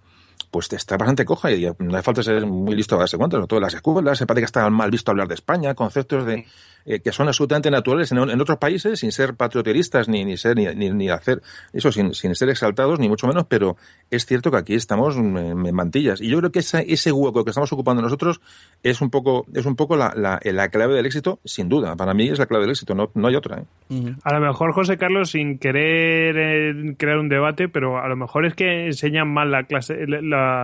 [0.54, 3.38] pues está bastante coja y no hace falta ser muy listo a darse cuenta.
[3.38, 3.48] ¿no?
[3.48, 6.46] Todas las escuelas, se parece que está mal visto hablar de España, conceptos de
[6.86, 10.54] eh, que son absolutamente naturales en, en, otros países, sin ser patrioteristas ni, ni ser
[10.56, 11.40] ni, ni, ni hacer
[11.72, 13.76] eso, sin, sin, ser exaltados, ni mucho menos, pero
[14.10, 16.20] es cierto que aquí estamos en, en mantillas.
[16.20, 18.42] Y yo creo que esa, ese hueco que estamos ocupando nosotros
[18.82, 21.96] es un poco, es un poco la, la, la, clave del éxito, sin duda.
[21.96, 23.60] Para mí es la clave del éxito, no, no hay otra.
[23.60, 23.64] ¿eh?
[23.88, 24.16] Uh -huh.
[24.22, 28.44] A lo mejor, José Carlos, sin querer eh, crear un debate, pero a lo mejor
[28.44, 30.20] es que enseñan mal la clase, la,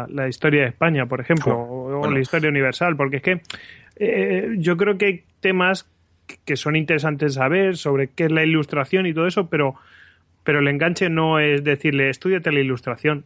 [0.09, 2.15] la historia de España, por ejemplo, oh, o, bueno.
[2.15, 3.41] la historia universal, porque es que
[3.97, 5.89] eh, yo creo que hay temas
[6.45, 9.75] que son interesantes saber sobre qué es la ilustración y todo eso, pero,
[10.45, 13.25] pero el enganche no es decirle, estudiate la ilustración.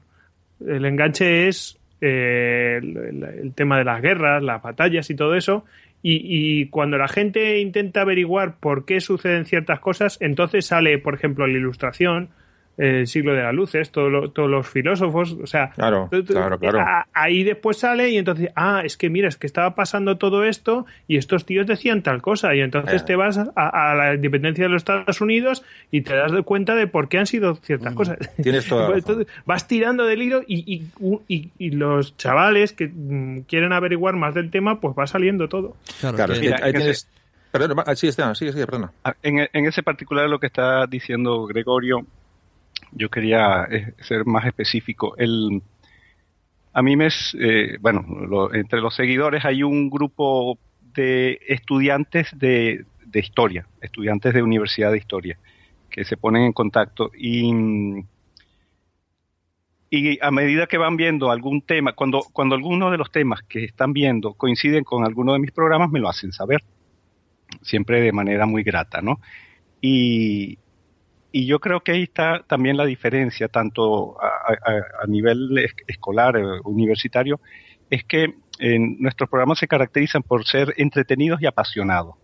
[0.67, 5.65] El enganche es eh, el, el, tema de las guerras, las batallas y todo eso.
[6.03, 11.15] Y, y, cuando la gente intenta averiguar por qué suceden ciertas cosas, entonces sale, por
[11.15, 12.29] ejemplo, la ilustración,
[12.77, 16.81] el siglo de las luces, todo lo, todos los filósofos, o sea, claro, claro, claro.
[16.81, 20.45] A, ahí después sale y entonces, ah, es que mira, es que estaba pasando todo
[20.45, 23.05] esto y estos tíos decían tal cosa y entonces eh.
[23.07, 26.87] te vas a, a, la independencia de los Estados Unidos y te das cuenta de
[26.87, 28.19] por qué han sido ciertas mm, cosas.
[28.43, 30.89] Tienes toda entonces, vas tirando del hilo y,
[31.29, 35.77] y, y, los chavales que mm, quieren averiguar más del tema, pues va saliendo todo.
[36.01, 37.09] Claro, claro mira, ahí tienes...
[37.51, 38.91] Perdón, sí, Esteban, sí, sí, perdona.
[39.23, 42.05] En, en ese particular lo que está diciendo Gregorio,
[42.95, 45.15] yo quería eh, ser más específico.
[45.17, 45.63] El,
[46.73, 50.59] a mí me es, eh, bueno, lo, entre los seguidores hay un grupo
[50.95, 55.39] de estudiantes de, de, historia, estudiantes de universidad de historia,
[55.91, 57.53] que se ponen en contacto y,
[59.91, 63.65] y a medida que van viendo algún tema, cuando, cuando alguno de los temas que
[63.65, 66.63] están viendo coinciden con alguno de mis programas, me lo hacen saber,
[67.63, 69.21] siempre de manera muy grata, ¿no?
[69.81, 70.59] Y,
[71.37, 76.37] y yo creo que ahí está también la diferencia, tanto a, a, a nivel escolar,
[76.37, 77.41] eh, universitario,
[77.91, 82.15] es que en nuestros programas se caracterizan por ser entretenidos y apasionados.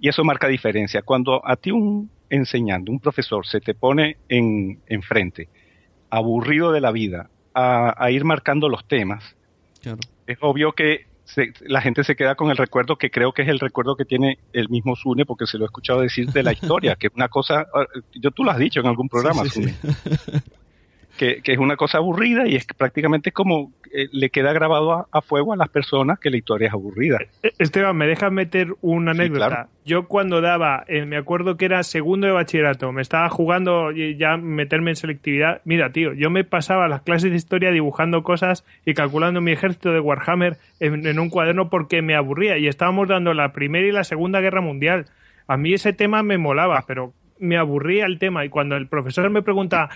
[0.00, 1.02] Y eso marca diferencia.
[1.02, 5.50] Cuando a ti un enseñando, un profesor, se te pone en, enfrente,
[6.08, 9.36] aburrido de la vida, a, a ir marcando los temas,
[9.82, 9.98] claro.
[10.26, 11.04] es obvio que
[11.60, 14.38] la gente se queda con el recuerdo que creo que es el recuerdo que tiene
[14.52, 17.28] el mismo Sune, porque se lo he escuchado decir de la historia, que es una
[17.28, 19.74] cosa, ah, yo tú lo has dicho en algún programa, Sune.
[21.16, 25.22] que, es una cosa aburrida y es que prácticamente como eh, le queda grabado a,
[25.22, 27.18] fuego a las personas que la historia es aburrida.
[27.42, 29.68] Eh, Esteban, ¿me dejas meter una anécdota?
[29.84, 34.36] Yo cuando daba, eh, me acuerdo que era segundo de bachillerato, me estaba jugando ya
[34.36, 35.60] meterme en selectividad.
[35.64, 39.92] Mira, tío, yo me pasaba las clases de historia dibujando cosas y calculando mi ejército
[39.92, 43.92] de Warhammer en, en un cuaderno porque me aburría y estábamos dando la Primera y
[43.92, 45.06] la Segunda Guerra Mundial.
[45.46, 49.28] A mí ese tema me molaba, pero me aburría el tema y cuando el profesor
[49.28, 49.90] me pregunta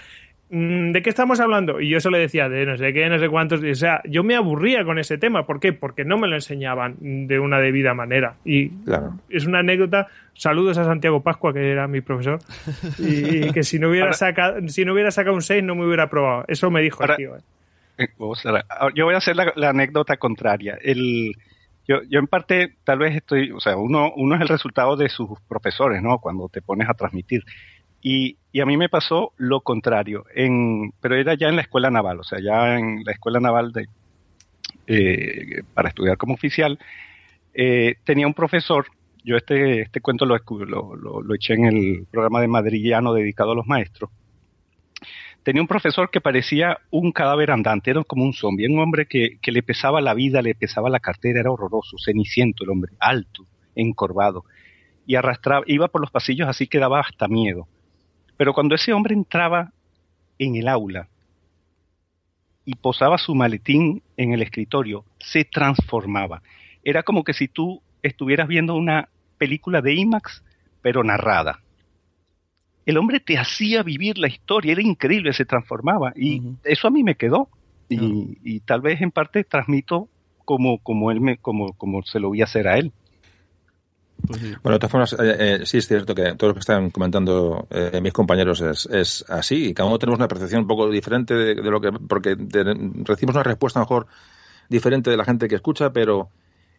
[0.48, 1.80] ¿de qué estamos hablando?
[1.80, 3.62] Y yo eso le decía, de no sé qué, no sé cuántos.
[3.62, 5.46] O sea, yo me aburría con ese tema.
[5.46, 5.72] ¿Por qué?
[5.72, 8.36] Porque no me lo enseñaban de una debida manera.
[8.44, 8.70] Y
[9.28, 10.06] es una anécdota.
[10.34, 12.38] Saludos a Santiago Pascua, que era mi profesor.
[12.98, 16.04] Y, que si no hubiera sacado, si no hubiera sacado un 6, no me hubiera
[16.04, 16.44] aprobado.
[16.48, 17.36] Eso me dijo el tío.
[17.36, 17.40] ¿eh?
[17.98, 18.08] Eh,
[18.94, 20.78] yo voy a hacer la, anécdota contraria.
[20.80, 21.32] El,
[21.88, 25.08] yo, yo, en parte, tal vez estoy, o sea, uno, uno es el resultado de
[25.08, 26.18] sus profesores, ¿no?
[26.18, 27.42] Cuando te pones a transmitir.
[28.08, 30.24] Y, a mí me pasó lo contrario,
[31.00, 33.72] pero era ya en la escuela naval, o sea, ya en la escuela naval
[34.86, 36.78] eh, para estudiar como oficial,
[37.52, 38.86] eh, tenía un profesor,
[39.24, 40.36] yo este, este cuento lo,
[41.34, 44.08] eché en el programa de Madrillano dedicado a los maestros,
[45.42, 49.38] tenía un profesor que parecía un cadáver andante, era como un zombie, un hombre que,
[49.42, 53.44] que le pesaba la vida, le pesaba la cartera, era horroroso, ceniciento el hombre, alto,
[53.74, 54.44] encorvado,
[55.06, 57.66] y arrastraba, iba por los pasillos así que daba hasta miedo.
[58.36, 59.72] Pero cuando ese hombre entraba
[60.38, 61.08] en el aula
[62.64, 66.42] y posaba su maletín en el escritorio, se transformaba.
[66.84, 70.42] Era como que si tú estuvieras viendo una película de IMAX,
[70.82, 71.60] pero narrada.
[72.84, 76.12] El hombre te hacía vivir la historia, era increíble, se transformaba.
[76.14, 77.48] Y eso a mí me quedó.
[77.88, 80.08] Y, tal vez en parte transmito
[80.44, 82.92] como, como él me, como, como se lo a hacer a él.
[84.26, 86.90] Pues bueno, de todas formas, eh, eh, sí es cierto que todo lo que están
[86.90, 89.68] comentando eh, mis compañeros es, es así.
[89.68, 91.92] Y cada uno tenemos una percepción un poco diferente de, lo que.
[91.92, 92.36] porque
[93.04, 94.06] recibimos una respuesta mejor
[94.68, 96.30] diferente de la gente que escucha, pero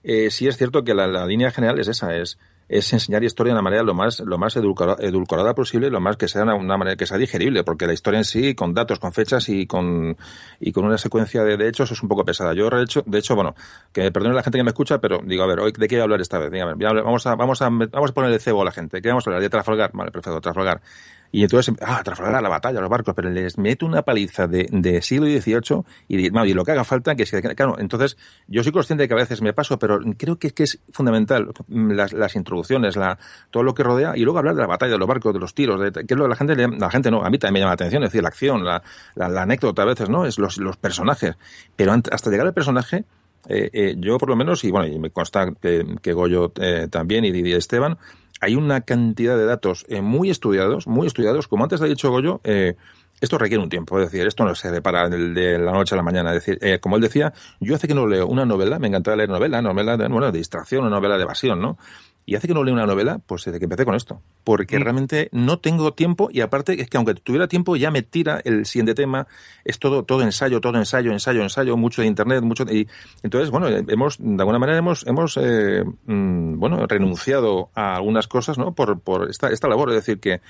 [0.03, 2.37] sí es cierto que la, la, línea general es esa: es
[2.69, 6.27] es enseñar historia de una manera lo más, lo más edulcorada, posible, lo más que
[6.27, 9.47] sea una, manera que sea digerible, porque la historia en sí, con datos, con fechas
[9.49, 10.17] y con,
[10.59, 12.53] y con una secuencia de, hechos es un poco pesada.
[12.53, 13.55] Yo, de hecho, de hecho, bueno,
[13.93, 15.95] que me perdone la gente que me escucha, pero digo, a ver, hoy, ¿de qué
[15.95, 16.51] voy a hablar esta vez?
[16.51, 19.01] vamos a, vamos a, vamos a ponerle cebo a la gente.
[19.01, 19.41] ¿Qué vamos a hablar?
[19.41, 19.91] De Trafalgar.
[19.93, 20.81] Vale, perfecto, Trafalgar.
[21.31, 25.01] Y entonces, ah, Trafalgar, la batalla, los barcos, pero les meto una paliza de, de
[25.01, 29.03] siglo XVIII y, y lo que haga falta, que si, claro, entonces yo soy consciente
[29.03, 32.95] de que a veces me paso, pero creo que, que es fundamental las, las introducciones,
[32.95, 33.17] la,
[33.51, 35.53] todo lo que rodea, y luego hablar de la batalla, de los barcos, de los
[35.53, 37.59] tiros, de, que es lo que la gente, la gente no, a mí también me
[37.61, 38.81] llama la atención, es decir, la acción, la,
[39.15, 40.25] la, anécdota a veces, ¿no?
[40.25, 41.35] Es los, los personajes.
[41.75, 43.05] Pero hasta llegar al personaje,
[43.49, 46.87] eh, eh, yo por lo menos, y bueno, y me consta que, que Goyo eh,
[46.89, 47.97] también y, y Esteban,
[48.39, 52.41] hay una cantidad de datos eh, muy estudiados, muy estudiados, como antes ha dicho Goyo,
[52.43, 52.75] eh,
[53.19, 56.03] esto requiere un tiempo, es decir, esto no se repara de la noche a la
[56.03, 56.35] mañana.
[56.35, 59.17] Es decir, eh, como él decía, yo hace que no leo una novela, me encantaba
[59.17, 61.79] leer novela, novela de, bueno, de distracción, una novela de evasión, ¿no?
[62.29, 64.21] Y hace que no leo una novela, pues desde que empecé con esto.
[64.43, 64.81] Porque mm.
[64.81, 68.65] realmente no tengo tiempo y aparte es que aunque tuviera tiempo ya me tira el
[68.65, 69.27] siguiente tema.
[69.63, 72.89] Es todo, todo ensayo, todo ensayo, ensayo, ensayo, mucho de internet, mucho y
[73.23, 78.57] entonces, bueno, hemos, de alguna manera hemos, hemos eh, mm, bueno, renunciado a algunas cosas,
[78.57, 78.73] ¿no?
[78.75, 79.87] Por, por esta, esta labor.
[79.91, 80.41] Es decir, que,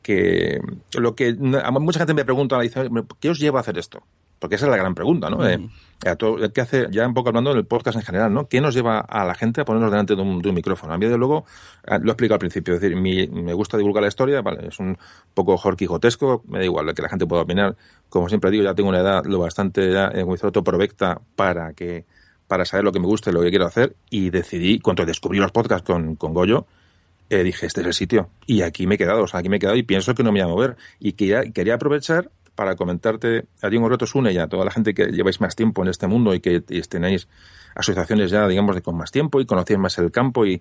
[0.00, 0.62] que
[0.94, 2.88] lo que mucha gente me pregunta, dice,
[3.20, 4.02] ¿qué os lleva a hacer esto?
[4.38, 5.46] Porque esa es la gran pregunta, ¿no?
[5.46, 5.58] Eh,
[5.98, 8.48] ¿Qué hace, ya un poco hablando del podcast en general, ¿no?
[8.48, 10.92] ¿Qué nos lleva a la gente a ponernos delante de un, micrófono?
[10.92, 11.46] A mí, de luego,
[11.86, 14.78] ah, lo he explicado al principio, es decir, me gusta divulgar la historia, vale, es
[14.78, 14.98] un
[15.32, 17.76] poco jorquijotesco, me da igual que la gente pueda opinar.
[18.10, 22.04] Como siempre digo, ya tengo una edad lo bastante, ya, eh, como provecta para que,
[22.46, 25.38] para saber lo que me gusta y lo que quiero hacer, y decidí, cuando descubrí
[25.38, 26.66] los podcasts con, con Goyo,
[27.28, 28.30] eh, dije, este es el sitio.
[28.46, 30.30] Y aquí me he quedado, o sea, aquí me he quedado y pienso que no
[30.30, 30.76] me voy a mover.
[31.00, 34.72] Y quería, quería aprovechar para comentarte a ti un reto une y a toda la
[34.72, 37.28] gente que lleváis más tiempo en este mundo y que tenéis
[37.76, 40.60] asociaciones ya, digamos, de con más tiempo y conocéis más el campo y,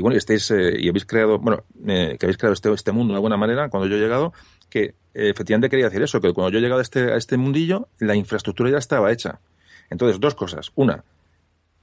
[0.00, 3.36] bueno, eh, y habéis creado, bueno, eh, que habéis creado este, este mundo de alguna
[3.36, 4.32] manera, cuando yo he llegado,
[4.68, 7.36] que eh, efectivamente quería decir eso, que cuando yo he llegado a este, a este
[7.38, 9.40] mundillo, la infraestructura ya estaba hecha.
[9.90, 10.70] Entonces, dos cosas.
[10.74, 11.04] Una,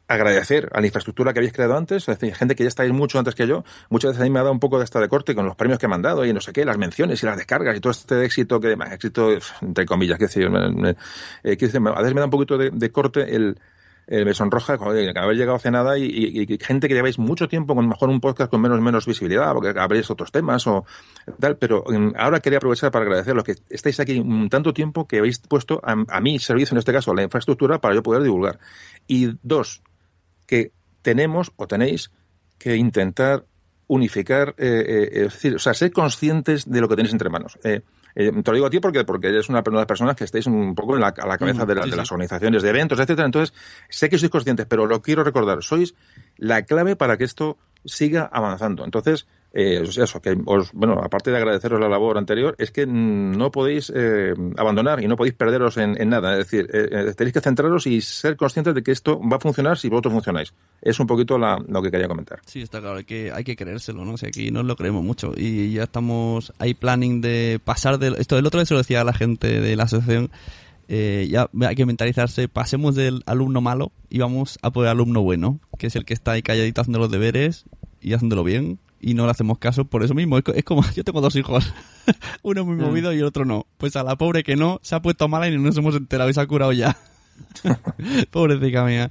[0.09, 3.19] agradecer a la infraestructura que habéis creado antes, es decir, gente que ya estáis mucho
[3.19, 5.07] antes que yo, muchas veces a mí me ha dado un poco de esta de
[5.07, 7.27] corte con los premios que me han dado y no sé qué, las menciones y
[7.27, 9.29] las descargas y todo este éxito que, éxito,
[9.61, 10.95] entre comillas, que decir, eh,
[11.43, 13.59] decir, a veces me da un poquito de, corte el,
[14.07, 18.09] me sonroja que haber llegado hace nada y, gente que lleváis mucho tiempo con mejor
[18.09, 20.85] un podcast con menos menos visibilidad porque habréis otros temas o
[21.39, 25.19] tal, pero mm, ahora quería aprovechar para agradecer los que estáis aquí tanto tiempo que
[25.19, 28.57] habéis puesto a, a mi servicio, en este caso, la infraestructura para yo poder divulgar.
[29.07, 29.83] Y dos,
[30.49, 30.71] que
[31.03, 32.09] tenemos o tenéis
[32.57, 33.45] que intentar
[33.87, 37.57] unificar, eh, eh, es decir, o sea, ser conscientes de lo que tenéis entre manos.
[37.63, 37.81] Eh,
[38.15, 40.47] eh, te lo digo a ti porque, porque eres una de las personas que estáis
[40.47, 43.25] un poco en la, a la cabeza de, la- de las organizaciones de eventos, etcétera.
[43.27, 43.53] Entonces,
[43.89, 45.61] sé que sois conscientes, pero lo quiero recordar.
[45.63, 45.93] Sois
[46.37, 48.83] la clave para que esto siga avanzando.
[48.85, 53.51] Entonces, eh, eso, que os, bueno, aparte de agradeceros la labor anterior, es que no
[53.51, 56.33] podéis eh, abandonar y no podéis perderos en, nada.
[56.33, 59.39] Es decir, eh, eh, tenéis que centraros y ser conscientes de que esto va a
[59.39, 60.53] funcionar si vosotros funcionáis.
[60.81, 62.39] Es un poquito la- lo que quería comentar.
[62.45, 64.11] Sí, está claro, hay que, hay que creérselo, ¿no?
[64.13, 68.13] O aquí no lo creemos mucho y ya estamos, hay planning de pasar de...
[68.19, 70.29] Esto el otro día se lo decía a la gente de la asociación,
[70.87, 75.21] eh, ya hay que mentalizarse, pasemos del alumno malo y vamos a por el alumno
[75.21, 77.65] bueno, que es el que está ahí calladito haciendo los deberes
[78.01, 80.37] y haciéndolo bien y no le hacemos caso por eso mismo.
[80.37, 81.73] Es, es como, yo tengo dos hijos,
[82.43, 83.65] uno muy movido y el otro no.
[83.77, 86.29] Pues a la pobre que no, se ha puesto mala y no nos hemos enterado
[86.29, 86.97] y se ha curado ya.
[88.31, 89.09] Pobrecita mía.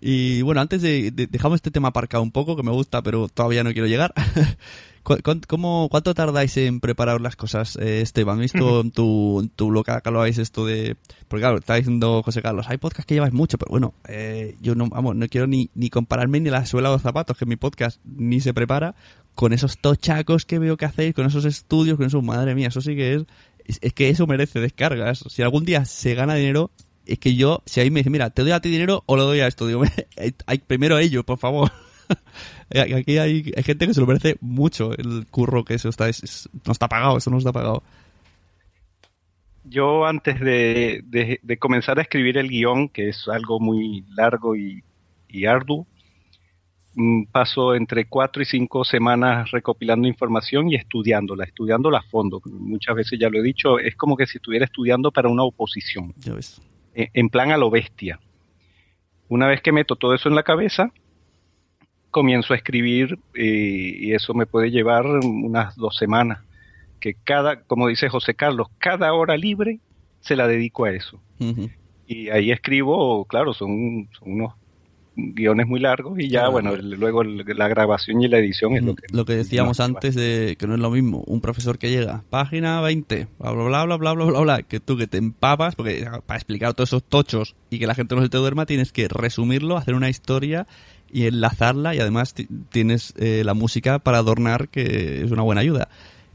[0.00, 3.28] Y bueno, antes de, de- dejamos este tema aparcado un poco, que me gusta, pero
[3.28, 4.14] todavía no quiero llegar.
[5.02, 8.38] ¿Cu- cu- cómo- ¿Cuánto tardáis en preparar las cosas, eh, Esteban?
[8.38, 10.96] He visto en tu, en tu blog que hablabais esto de...
[11.28, 14.74] Porque claro, está diciendo José Carlos, hay podcasts que lleváis mucho, pero bueno, eh, yo
[14.74, 17.56] no, vamos, no quiero ni, ni compararme ni la suela de los zapatos, que mi
[17.56, 18.94] podcast ni se prepara,
[19.34, 22.80] con esos tochacos que veo que hacéis, con esos estudios, con eso, madre mía, eso
[22.80, 23.24] sí que es...
[23.64, 25.22] Es, es que eso merece descargas.
[25.28, 26.70] Si algún día se gana dinero,
[27.12, 29.24] es que yo, si ahí me dice, mira, te doy a ti dinero o lo
[29.24, 29.82] doy a esto, digo,
[30.46, 31.70] hay primero a ello, por favor.
[32.70, 36.22] Aquí hay, hay gente que se lo merece mucho el curro que eso está, es-
[36.24, 37.82] es- no está pagado, eso no está pagado.
[39.64, 44.56] Yo antes de, de- de comenzar a escribir el guion, que es algo muy largo
[44.56, 44.82] y,
[45.28, 45.86] y arduo,
[46.94, 52.40] mm, paso entre cuatro y cinco semanas recopilando información y estudiándola, estudiándola a fondo.
[52.46, 56.14] Muchas veces ya lo he dicho, es como que si estuviera estudiando para una oposición,
[56.18, 56.60] Ya ves.
[57.00, 58.20] Eh, en plan a lo bestia.
[59.28, 60.92] Una vez que meto todo eso en la cabeza,
[62.10, 66.40] comienzo a escribir eh, y eso me puede llevar unas dos semanas.
[67.00, 69.80] Que cada, como dice José Carlos, cada hora libre
[70.20, 71.20] se la dedico a eso.
[72.06, 74.54] Y ahí escribo, claro, son, son unos
[75.34, 79.06] guiones muy largos y ya, bueno, luego la grabación y la edición es lo que...
[79.12, 82.80] Lo que decíamos antes de que no es lo mismo, un profesor que llega, página
[82.80, 86.06] 20, bla bla bla bla bla bla bla, bla, que tú que te empapas, porque
[86.26, 89.08] para explicar todos esos tochos y que la gente no se te duerma, tienes que
[89.08, 90.66] resumirlo, hacer una historia
[91.12, 95.60] y enlazarla y además ti- tienes eh, la música para adornar, que es una buena
[95.60, 95.88] ayuda.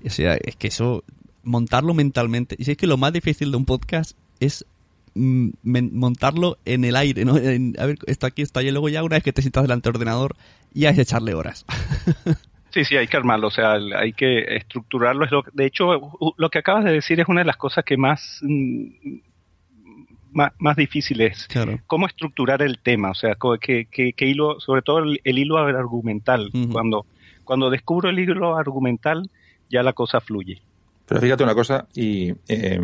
[0.05, 1.03] O sea, es que eso,
[1.43, 4.74] montarlo mentalmente, y si es que lo más difícil de un podcast es mm,
[5.15, 7.37] montarlo en el aire, ¿no?
[7.37, 9.63] En- a ver, esto aquí, esto allá, y luego ya una vez que te sientas
[9.63, 10.35] delante del ordenador,
[10.73, 11.65] ya es echarle horas.
[12.75, 15.23] Sí, sí, hay que armarlo, o sea, hay que estructurarlo.
[15.23, 17.95] Es lo, de hecho, lo que acabas de decir es una de las cosas que
[17.95, 18.87] más, mm,
[20.33, 21.47] más, más difícil es.
[21.47, 21.79] Claro.
[21.87, 25.57] Cómo estructurar el tema, o sea, que, que, que hilo, sobre todo el, el hilo
[25.57, 26.51] argumental.
[26.69, 27.05] Cuando,
[27.45, 29.29] cuando descubro el hilo argumental,
[29.69, 30.61] ya la cosa fluye.
[31.07, 32.79] Pero fíjate una cosa, y eh,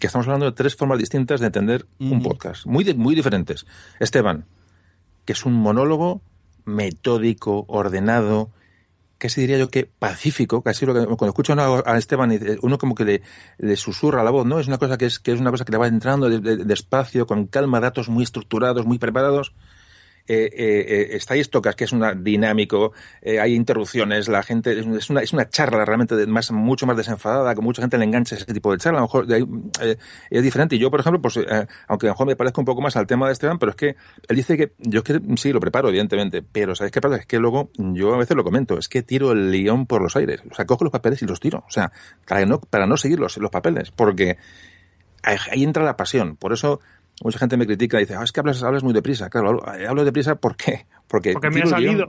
[0.00, 3.66] que estamos hablando de tres formas distintas de entender un podcast, muy, muy diferentes.
[4.00, 4.46] Esteban,
[5.24, 6.22] que es un monólogo
[6.64, 8.50] metódico, ordenado,
[9.18, 12.78] casi diría yo que pacífico, casi lo que cuando escucho a, a Esteban y uno
[12.78, 13.22] como que le,
[13.58, 14.58] le susurra la voz, ¿no?
[14.58, 16.64] Es una cosa que es que es una cosa que le va entrando de- de-
[16.64, 19.54] despacio, con calma, datos muy estructurados, muy preparados.
[20.28, 25.08] Eh, eh, eh, está Istocas, que es una dinámico, eh, hay interrupciones, la gente, es
[25.10, 28.52] una, es una charla realmente más, mucho más desenfadada, que mucha gente le engancha ese
[28.52, 29.46] tipo de charla, a lo mejor de
[29.82, 29.96] eh,
[30.30, 30.76] es diferente.
[30.76, 31.38] Y yo, por ejemplo, pues,
[31.86, 33.76] aunque a lo mejor me parezca un poco más al tema de Esteban, pero es
[33.76, 33.96] que
[34.28, 37.16] él dice que, yo es que sí, lo preparo, evidentemente, pero ¿sabes qué pasa?
[37.16, 40.16] Es que luego, yo a veces lo comento, es que tiro el guion por los
[40.16, 41.92] aires, o sea, cojo los papeles y los tiro, o sea,
[42.26, 44.38] para no, para no seguir los, papeles, porque
[45.22, 46.36] ahí entra la pasión.
[46.36, 46.80] Por eso
[47.22, 49.30] mucha gente me critica y dice, ah, es que hablas, hablas muy deprisa.
[49.30, 50.86] Claro, hablo, eh, hablo deprisa ¿por qué?
[51.08, 52.06] Porque, Porque me ha el guion.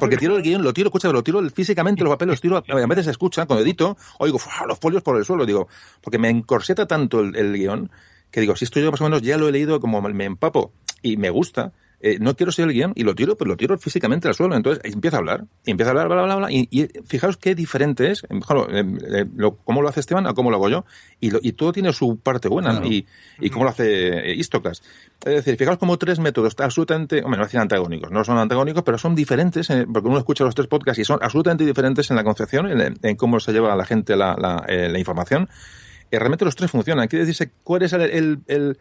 [0.00, 2.86] porque tiro el guion, lo tiro, escucha, lo tiro físicamente, los papeles los tiro, a
[2.86, 5.68] veces se escuchan, cuando edito, oigo los folios por el suelo, digo,
[6.00, 7.90] porque me encorseta tanto el, el guion,
[8.30, 10.72] que digo, si esto yo más o menos ya lo he leído, como me empapo
[11.02, 13.76] y me gusta, eh, no quiero ser el guion y lo tiro, pues lo tiro
[13.78, 14.54] físicamente al suelo.
[14.54, 17.54] Entonces empiezo a hablar, y empiezo a hablar, bla, bla, bla, y, y fijaos qué
[17.54, 18.84] diferente es, eh, claro, eh,
[19.14, 20.84] eh, lo- cómo lo hace Esteban a cómo lo hago yo,
[21.20, 22.86] y, lo- y todo tiene su parte buena, Claro.
[22.86, 23.06] y,
[23.40, 24.82] y cómo lo hace eh, Istocas.
[25.24, 28.98] Es decir, fijaos como tres métodos absolutamente, hombre, no decir antagónicos, no son antagónicos, pero
[28.98, 32.24] son diferentes, eh, porque uno escucha los tres podcasts y son absolutamente diferentes en la
[32.24, 35.48] concepción, en, en cómo se lleva a la gente la, la, eh, la información.
[36.10, 37.06] Y realmente los tres funcionan.
[37.08, 38.78] Quiere decirse, ¿cuál es el, el, el,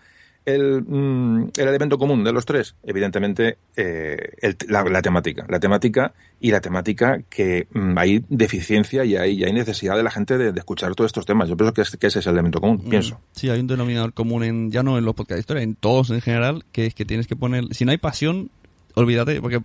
[0.48, 2.76] el, mm, el elemento común de los tres?
[2.84, 5.46] Evidentemente, eh, el- la, la temática.
[5.50, 10.04] La temática y la temática que mm, hay deficiencia y hay, y hay necesidad de
[10.04, 11.50] la gente de, de escuchar todos estos temas.
[11.50, 13.16] Yo pienso que, es- que ese es el elemento común, pienso.
[13.16, 15.76] Mm, Sí, hay un denominador común en, ya no en los podcasts de historia, en
[15.76, 18.50] todos en general, que es que tienes que poner, si no hay pasión,
[18.96, 19.62] olvídate, porque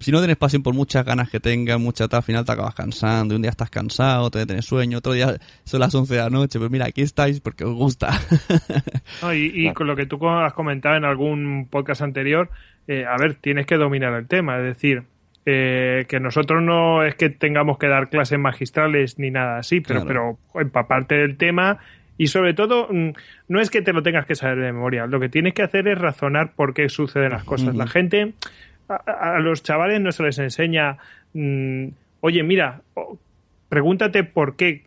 [0.00, 2.74] si no tienes pasión por muchas ganas que tengas, mucha tal, al final te acabas
[2.74, 6.20] cansando, y un día estás cansado, te tienes sueño, otro día son las 11 de
[6.20, 8.10] la noche, pues mira, aquí estáis porque os gusta.
[9.22, 12.50] No, y, y con lo que tú has comentado en algún podcast anterior,
[12.86, 15.02] eh, a ver, tienes que dominar el tema, es decir,
[15.46, 20.04] eh, que nosotros no es que tengamos que dar clases magistrales ni nada así, pero,
[20.04, 20.38] Claro.
[20.52, 21.78] pero empaparte del tema
[22.18, 23.10] y sobre todo mm,
[23.48, 25.88] no es que te lo tengas que saber de memoria, lo que tienes que hacer
[25.88, 27.74] es razonar por qué suceden las cosas.
[27.74, 28.34] La gente,
[28.88, 30.96] a, a- los chavales no se les enseña,
[31.34, 31.86] mm,
[32.20, 32.80] oye, mira,
[33.68, 34.82] pregúntate por qué,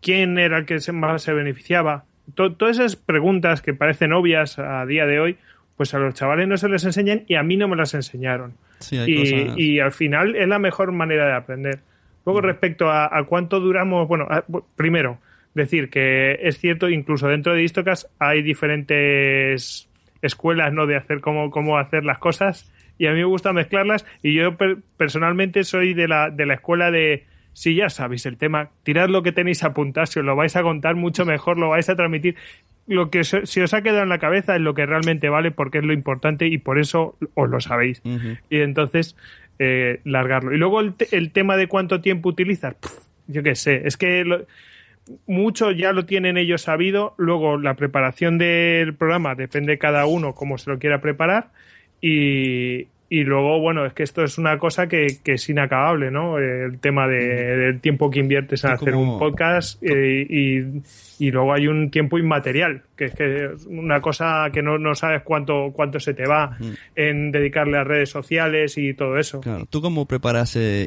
[0.00, 2.04] quién era el que más se beneficiaba.
[2.34, 5.36] To- todas esas preguntas que parecen obvias a día de hoy,
[5.76, 8.54] pues a los chavales no se les enseñan y a mí no me las enseñaron.
[8.80, 11.78] Sí, hay y, cosas- y al final es la mejor manera de aprender.
[12.26, 14.44] Luego, respecto a, a cuánto duramos, bueno, a-
[14.76, 15.18] primero,
[15.54, 19.88] decir que es cierto, incluso dentro de Istocas hay diferentes
[20.22, 20.86] escuelas ¿no?
[20.86, 24.56] de hacer cómo, cómo hacer las cosas y a mí me gusta mezclarlas y yo
[24.56, 29.08] per- personalmente soy de la, de la escuela de si ya sabéis el tema, tirad
[29.08, 31.96] lo que tenéis apuntado, si os lo vais a contar mucho mejor, lo vais a
[31.96, 32.36] transmitir.
[32.86, 35.50] Lo que se, si os ha quedado en la cabeza es lo que realmente vale
[35.50, 38.00] porque es lo importante y por eso os lo sabéis.
[38.48, 39.16] Y entonces,
[39.58, 40.54] eh, largarlo.
[40.54, 42.76] Y luego el, te- el tema de cuánto tiempo utilizas,
[43.26, 44.46] yo qué sé, es que lo-
[45.26, 47.14] mucho ya lo tienen ellos sabido.
[47.18, 51.48] Luego la preparación del programa depende cada uno cómo se lo quiera preparar.
[52.00, 56.36] Y, y luego, bueno, es que esto es una cosa que, que es inacabable, ¿no?
[56.38, 60.82] El tema de- del tiempo que inviertes en hacer como- un podcast eh, y,
[61.26, 64.94] y luego hay un tiempo inmaterial, que es que es una cosa que no, no
[64.94, 66.58] sabes cuánto, cuánto se te va
[66.94, 69.40] en dedicarle a redes sociales y todo eso.
[69.40, 70.86] Claro, ¿tú cómo preparas eh?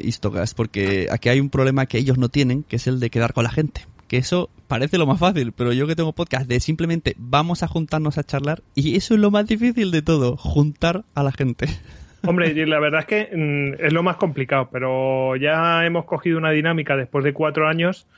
[0.56, 3.44] Porque aquí hay un problema que ellos no tienen, que es el de quedar con
[3.44, 3.82] la gente.
[4.06, 7.68] Que eso parece lo más fácil, pero yo que tengo podcast de simplemente vamos a
[7.68, 11.66] juntarnos a charlar y eso es lo más difícil de todo, juntar a la gente.
[12.26, 16.38] Hombre, y la verdad es que mm, es lo más complicado, pero ya hemos cogido
[16.38, 18.08] una dinámica después de cuatro años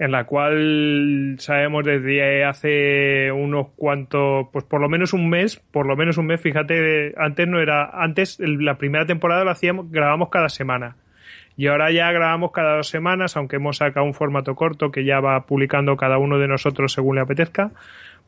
[0.00, 5.86] en la cual sabemos desde hace unos cuantos, pues por lo menos un mes, por
[5.86, 10.28] lo menos un mes, fíjate, antes no era, antes la primera temporada lo hacíamos, grabamos
[10.28, 10.96] cada semana.
[11.60, 15.20] Y ahora ya grabamos cada dos semanas, aunque hemos sacado un formato corto que ya
[15.20, 17.70] va publicando cada uno de nosotros según le apetezca.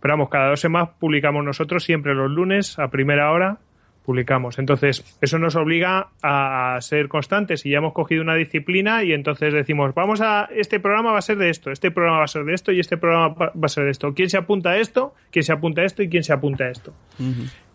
[0.00, 3.56] Pero vamos, cada dos semanas publicamos nosotros siempre los lunes a primera hora
[4.05, 4.59] publicamos.
[4.59, 9.55] Entonces, eso nos obliga a ser constantes y ya hemos cogido una disciplina y entonces
[9.55, 12.44] decimos, vamos a, este programa va a ser de esto, este programa va a ser
[12.44, 14.12] de esto y este programa va a ser de esto.
[14.14, 15.14] ¿Quién se apunta a esto?
[15.30, 16.03] ¿Quién se apunta a esto?
[16.03, 16.92] ¿Y quién se apunta a esto?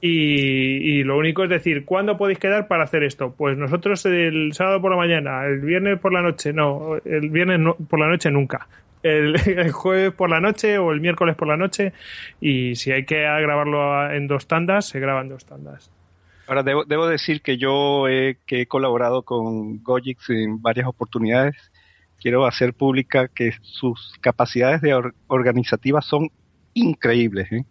[0.01, 0.09] Y,
[0.99, 3.33] y lo único es decir, ¿cuándo podéis quedar para hacer esto?
[3.35, 7.59] Pues nosotros el sábado por la mañana, el viernes por la noche, no, el viernes
[7.59, 8.67] no- por la noche nunca.
[9.03, 11.93] El, el jueves por la noche o el miércoles por la noche
[12.41, 15.89] y si hay que grabarlo en dos tandas, se graban dos tandas.
[16.47, 21.55] Ahora, debo, debo decir que yo he, que he colaborado con Gojix en varias oportunidades.
[22.19, 26.31] Quiero hacer pública que sus capacidades de or- organizativas son
[26.73, 27.51] increíbles.
[27.51, 27.65] ¿eh?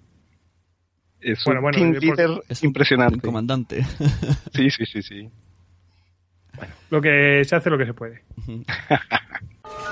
[1.21, 3.15] Es Bueno, un bueno, team por- leader Es impresionante.
[3.17, 3.85] un comandante.
[4.55, 5.31] Sí, sí, sí, sí.
[6.91, 8.23] Lo que se hace lo que se puede.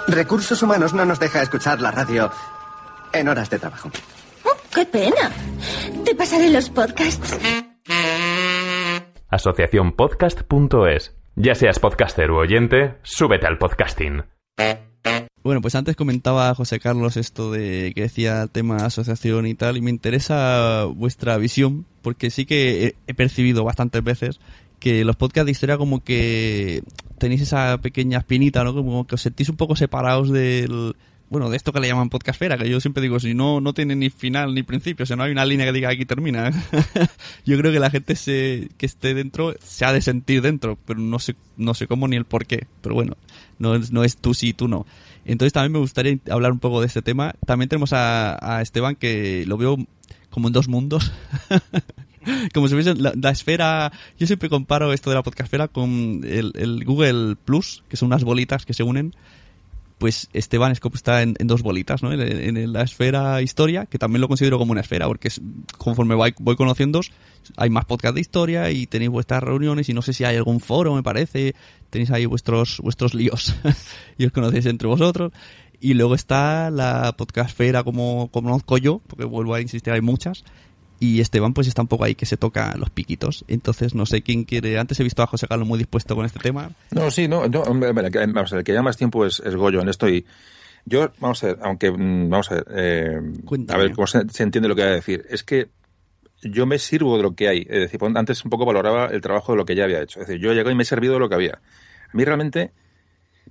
[0.08, 2.30] Recursos Humanos no nos deja escuchar la radio
[3.12, 3.90] en horas de trabajo.
[4.74, 5.30] ¡Qué pena!
[6.04, 7.38] Te pasaré los podcasts.
[9.34, 11.16] Asociaciónpodcast.es.
[11.34, 14.22] Ya seas podcaster u oyente, súbete al podcasting.
[15.42, 19.80] Bueno, pues antes comentaba José Carlos esto de que decía tema asociación y tal, y
[19.80, 24.40] me interesa vuestra visión, porque sí que he percibido bastantes veces
[24.78, 26.84] que los podcasts de historia como que
[27.18, 28.72] tenéis esa pequeña espinita, ¿no?
[28.72, 30.94] Como que os sentís un poco separados del...
[31.34, 33.96] Bueno, de esto que le llaman podcastfera, que yo siempre digo, si no, no tiene
[33.96, 36.52] ni final ni principio, o sea, no hay una línea que diga aquí termina.
[37.44, 41.00] yo creo que la gente se, que esté dentro se ha de sentir dentro, pero
[41.00, 42.68] no sé, no sé cómo ni el por qué.
[42.82, 43.16] Pero bueno,
[43.58, 44.86] no, no es tú sí, tú no.
[45.24, 47.34] Entonces también me gustaría hablar un poco de este tema.
[47.44, 49.76] También tenemos a, a Esteban que lo veo
[50.30, 51.10] como en dos mundos.
[52.54, 53.90] como si fuese la, la esfera.
[54.20, 58.22] Yo siempre comparo esto de la podcastfera con el, el Google Plus, que son unas
[58.22, 59.16] bolitas que se unen.
[60.04, 62.12] Pues Esteban es como está en, en dos bolitas, ¿no?
[62.12, 65.40] En, en la esfera historia, que también lo considero como una esfera, porque es-
[65.78, 67.00] conforme voy, voy conociendo,
[67.56, 70.60] hay más podcast de historia y tenéis vuestras reuniones y no sé si hay algún
[70.60, 71.54] foro, me parece,
[71.88, 73.54] tenéis ahí vuestros vuestros líos
[74.18, 75.32] y os conocéis entre vosotros.
[75.80, 80.44] Y luego está la podcastfera como, como conozco yo, porque vuelvo a insistir, hay muchas.
[81.00, 83.44] Y Esteban pues está un poco ahí que se toca los piquitos.
[83.48, 84.78] Entonces no sé quién quiere...
[84.78, 86.70] Antes he visto a José Carlos muy dispuesto con este tema.
[86.92, 89.26] No, sí, no, no, hombre, hombre, que- vamos a ver, el que lleva más tiempo
[89.26, 90.24] es, es Goyo en esto y
[90.86, 93.20] yo, vamos a ver, aunque, mm, vamos a ver, eh,
[93.68, 95.68] a ver cómo se, se entiende lo que voy a decir, es que
[96.42, 97.60] yo me sirvo de lo que hay.
[97.68, 100.20] Es decir, antes un poco valoraba el trabajo de lo que ya había hecho.
[100.20, 101.54] Es decir, yo llego y me he servido de lo que había.
[101.54, 102.70] A mí realmente,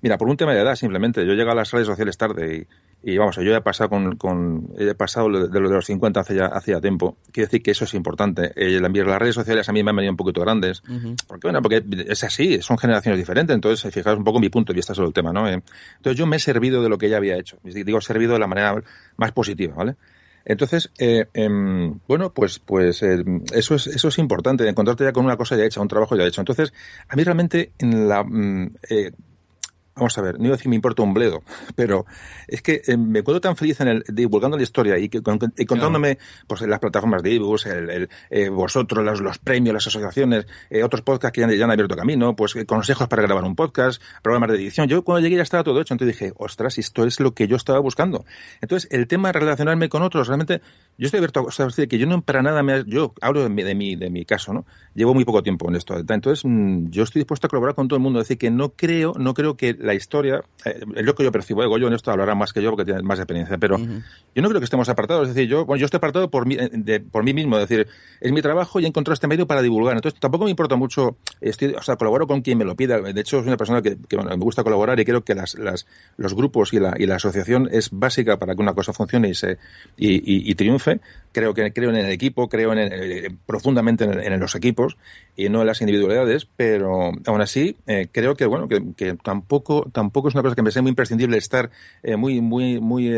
[0.01, 2.67] mira, por un tema de edad simplemente, yo llego a las redes sociales tarde y,
[3.03, 6.45] y vamos, yo he pasado con, con he pasado de, de, los 50 hace ya,
[6.45, 7.17] hace ya tiempo.
[7.31, 8.53] Quiero decir que eso es importante.
[8.55, 10.81] Eh, las redes sociales a mí me han venido un poquito grandes.
[10.87, 11.15] Uh -huh.
[11.27, 13.53] Porque, bueno, porque es así, son generaciones diferentes.
[13.53, 15.49] Entonces, fijaos un poco mi punto de vista sobre el tema, ¿no?
[15.49, 15.61] Eh,
[15.97, 17.57] entonces, yo me he servido de lo que ya había hecho.
[17.63, 18.81] Digo, servido de la manera
[19.17, 19.95] más positiva, ¿vale?
[20.45, 21.49] Entonces, eh, eh,
[22.07, 23.23] bueno, pues, pues eh,
[23.53, 26.25] eso es eso es importante, encontrarte ya con una cosa ya hecha, un trabajo ya
[26.25, 26.41] hecho.
[26.41, 26.73] Entonces,
[27.07, 29.11] a mí realmente en la mm, eh,
[29.95, 31.43] Vamos a ver, no iba a decir me importa un bledo,
[31.75, 32.05] pero
[32.47, 35.37] es que eh, me acuerdo tan feliz en el, divulgando la historia y, que, con,
[35.55, 36.45] y contándome claro.
[36.47, 40.83] pues, las plataformas de ebooks, el, el, eh, vosotros, los, los, premios, las asociaciones, eh,
[40.83, 44.49] otros podcasts que ya, ya, han abierto camino, pues consejos para grabar un podcast, programas
[44.49, 44.87] de edición.
[44.87, 47.55] Yo cuando llegué ya estaba todo hecho, entonces dije, ostras, esto es lo que yo
[47.55, 48.25] estaba buscando.
[48.61, 50.61] Entonces, el tema de relacionarme con otros, realmente,
[50.97, 53.61] yo estoy abierto, o sea, que yo no para nada me, yo hablo de mi,
[53.61, 54.65] de mi, de mi caso, ¿no?
[54.95, 55.95] Llevo muy poco tiempo en esto.
[55.97, 58.69] Entonces, mm, yo estoy dispuesto a colaborar con todo el mundo, es decir, que no
[58.69, 61.93] creo, no creo que la historia, eh, es lo que yo percibo, eh, Goyo en
[61.93, 64.03] esto hablará más que yo porque tiene más experiencia, pero uh -huh.
[64.33, 66.55] yo no creo que estemos apartados, es decir, yo, bueno, yo estoy apartado por mí,
[66.55, 67.87] de, por mí mismo, es decir,
[68.21, 71.17] es mi trabajo y he encontrado este medio para divulgar, entonces tampoco me importa mucho,
[71.41, 73.97] estoy, o sea, colaboro con quien me lo pida, de hecho, soy una persona que,
[74.07, 75.85] que bueno, me gusta colaborar y creo que las, las,
[76.17, 79.35] los grupos y la, y la asociación es básica para que una cosa funcione y,
[79.35, 79.57] se,
[79.97, 81.01] y, y, y triunfe,
[81.33, 84.97] creo que creo en el equipo, creo en el, eh, profundamente en, en, los equipos
[85.35, 90.35] y no las individualidades, pero aún así eh, creo que bueno que, tampoco tampoco es
[90.35, 91.71] una cosa que me sea muy imprescindible estar
[92.03, 93.09] eh, muy muy muy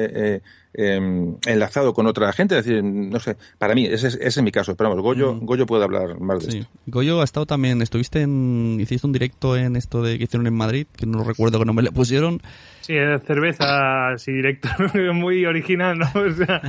[0.78, 4.52] eh, enlazado con otra gente, es decir, no sé, para mí ese, ese es mi
[4.52, 5.36] caso, pero vamos, Goyo.
[5.40, 6.58] Goyo puede hablar más de sí.
[6.60, 6.72] esto.
[6.88, 10.54] Goyo ha estado también, estuviste en, hiciste un directo en esto de que hicieron en
[10.54, 12.42] Madrid, que no recuerdo qué nombre le pusieron.
[12.82, 12.94] Sí,
[13.26, 14.70] cerveza, así directo,
[15.14, 16.06] muy original, ¿no?
[16.26, 16.62] O sea,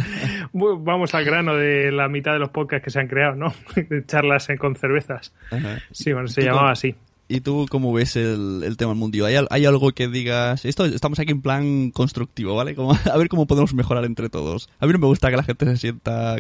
[0.53, 3.53] vamos al grano de la mitad de los podcasts que se han creado, ¿no?
[4.07, 5.35] Charlas con cervezas.
[5.51, 5.79] Ajá.
[5.91, 6.95] Sí, bueno, se llamaba así.
[7.29, 9.27] ¿Y tú cómo ves el, el tema mundial?
[9.27, 10.65] ¿Hay, ¿Hay, algo que digas?
[10.65, 12.75] Esto estamos aquí en plan constructivo, ¿vale?
[12.75, 14.69] Como, a ver cómo podemos mejorar entre todos.
[14.79, 16.37] A mí no me gusta que la gente se sienta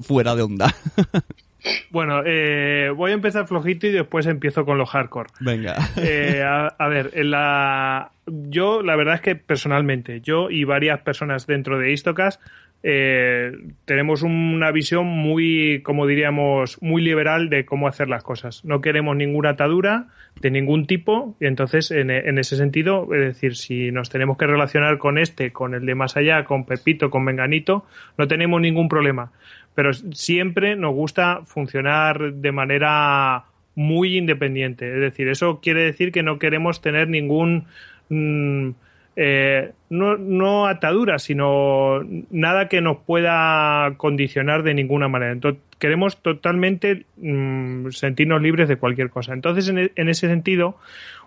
[0.00, 0.74] fuera de onda.
[1.88, 5.30] Bueno, eh, voy a empezar flojito y después empiezo con lo hardcore.
[5.40, 5.76] Venga.
[5.96, 11.00] Eh, a, a, ver, en la, yo la verdad es que personalmente, yo y varias
[11.00, 12.38] personas dentro de Istocas
[12.86, 13.50] eh,
[13.86, 18.62] tenemos una visión muy, como diríamos, muy liberal de cómo hacer las cosas.
[18.62, 20.08] No queremos ninguna atadura
[20.38, 24.98] de ningún tipo y entonces en, ese sentido, es decir, si nos tenemos que relacionar
[24.98, 27.86] con este, con el de más allá, con Pepito, con Menganito,
[28.18, 29.32] no tenemos ningún problema.
[29.74, 34.92] Pero siempre nos gusta funcionar de manera muy independiente.
[34.92, 37.64] Es decir, eso quiere decir que no queremos tener ningún...
[38.10, 38.72] Mmm,
[39.16, 42.00] eh, no, no atadura, sino
[42.30, 45.32] nada que nos pueda condicionar de ninguna manera.
[45.32, 49.32] Entonces, queremos totalmente mmm, sentirnos libres de cualquier cosa.
[49.32, 50.76] Entonces, en, en ese sentido,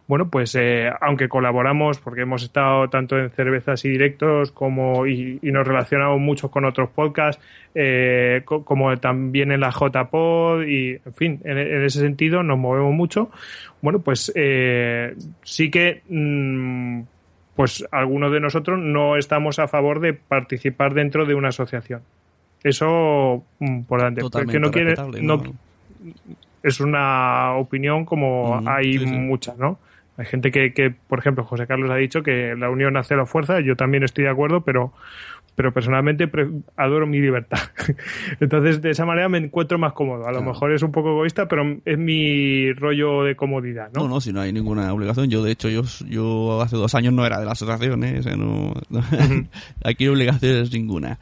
[0.08, 5.38] bueno, pues eh, aunque colaboramos, porque hemos estado tanto en cervezas y directos como y,
[5.42, 7.44] nos relacionamos mucho con otros podcasts,
[7.76, 12.94] eh, co como también en la JPod y, en fin, en, ese sentido nos movemos
[12.94, 13.30] mucho.
[13.82, 15.14] Bueno, pues eh,
[15.44, 17.02] sí que mmm,
[17.58, 22.02] pues algunos de nosotros no estamos a favor de participar dentro de una asociación.
[22.64, 24.22] Eso mm, por delante.
[24.22, 25.44] Porque no quiere, no, no,
[26.62, 29.06] es una opinión como hay sí, sí.
[29.06, 29.80] muchas, ¿no?
[30.18, 33.26] Hay gente que, que, por ejemplo, José Carlos ha dicho que la unión hace la
[33.26, 34.94] fuerza, yo también estoy de acuerdo, pero
[35.58, 36.30] pero personalmente
[36.76, 37.58] adoro mi libertad.
[38.40, 40.28] Entonces, de esa manera me encuentro más cómodo.
[40.28, 44.04] A lo mejor es un poco egoísta, pero es mi rollo de comodidad, ¿no?
[44.04, 45.32] No, no, si no hay ninguna obligación.
[45.32, 48.20] Yo, de hecho, yo, yo hace dos años no era de la asociación, ¿eh?
[48.20, 49.02] O sea, no, no
[49.84, 51.18] aquí obligaciones ninguna.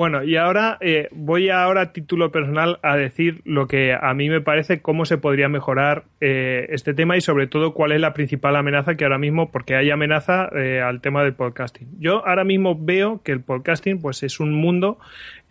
[0.00, 4.30] Bueno, y ahora eh, voy ahora a título personal a decir lo que a mí
[4.30, 8.14] me parece cómo se podría mejorar eh, este tema y sobre todo cuál es la
[8.14, 11.86] principal amenaza que ahora mismo, porque hay amenaza eh, al tema del podcasting.
[11.98, 14.98] Yo ahora mismo veo que el podcasting pues es un mundo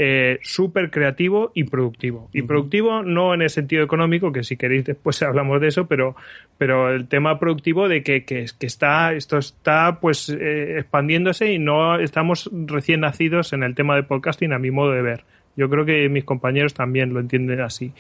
[0.02, 2.30] eh, súper creativo y productivo.
[2.32, 6.16] Y productivo no en el sentido económico, que si queréis después hablamos de eso, pero,
[6.58, 11.60] pero el tema productivo de que, que, que está, esto está pues eh, expandiéndose y
[11.60, 15.26] no estamos recién nacidos en el tema de podcasting a mi modo de ver.
[15.60, 17.92] Yo creo que mis compañeros también lo entienden así.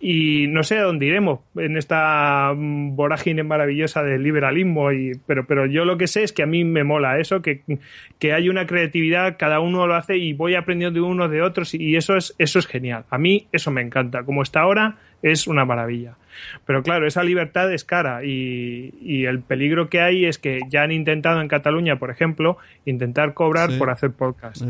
[0.00, 5.66] Y no sé a dónde iremos en esta vorágine maravillosa del liberalismo, y, pero, pero
[5.66, 7.62] yo lo que sé es que a mí me mola eso, que,
[8.18, 11.74] que hay una creatividad, cada uno lo hace y voy aprendiendo de unos de otros
[11.74, 13.04] y eso es, eso es genial.
[13.08, 14.24] A mí eso me encanta.
[14.24, 16.16] Como está ahora, es una maravilla.
[16.66, 20.82] Pero claro, esa libertad es cara y, y, el peligro que hay es que ya
[20.82, 24.62] han intentado en Cataluña, por ejemplo, intentar cobrar sí, por hacer podcast.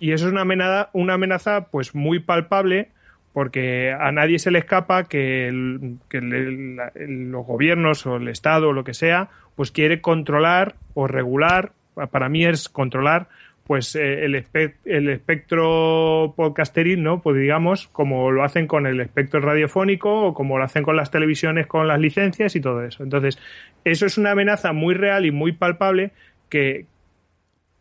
[0.00, 2.88] Y eso es una amenaza, una amenaza pues muy palpable
[3.32, 8.68] porque a nadie se le escapa que, el- que la- los gobiernos o el Estado
[8.70, 11.72] o lo que sea, pues quiere controlar o regular,
[12.10, 13.28] para mí es controlar,
[13.66, 17.20] pues eh, el, espe- el espectro podcasteril, ¿no?
[17.20, 21.10] Pues digamos, como lo hacen con el espectro radiofónico o como lo hacen con las
[21.10, 23.02] televisiones con las licencias y todo eso.
[23.02, 23.38] Entonces,
[23.84, 26.12] eso es una amenaza muy real y muy palpable
[26.48, 26.86] que,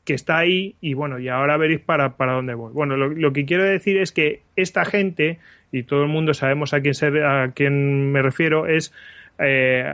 [0.08, 2.72] que está ahí y bueno, y ahora veréis para, para dónde voy.
[2.72, 5.38] Bueno, lo, que quiero decir es que esta gente,
[5.70, 6.96] y todo el mundo sabemos a quién,
[7.26, 8.94] a quién me refiero, es
[9.38, 9.94] eh,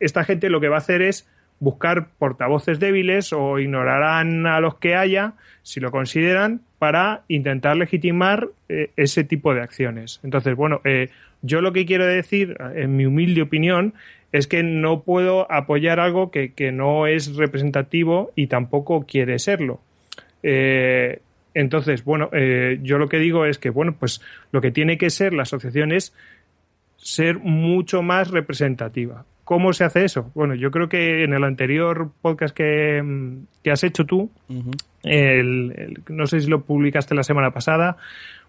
[0.00, 1.28] esta gente lo que va a hacer es
[1.60, 8.48] buscar portavoces débiles o ignorarán a los que haya, si lo consideran, para intentar legitimar
[8.70, 10.18] eh, ese tipo de acciones.
[10.22, 11.10] Entonces, bueno, eh,
[11.42, 13.92] yo lo que quiero decir, en mi humilde opinión,
[14.32, 19.80] es que no puedo apoyar algo que, que no es representativo y tampoco quiere serlo.
[20.42, 21.20] Eh,
[21.54, 24.20] entonces, bueno, eh, yo lo que digo es que, bueno, pues
[24.52, 26.12] lo que tiene que ser la asociación es
[26.96, 29.24] ser mucho más representativa.
[29.44, 30.30] ¿Cómo se hace eso?
[30.34, 34.30] Bueno, yo creo que en el anterior podcast que, mm, que has hecho tú,
[35.04, 37.96] el- el- no sé si lo publicaste la semana pasada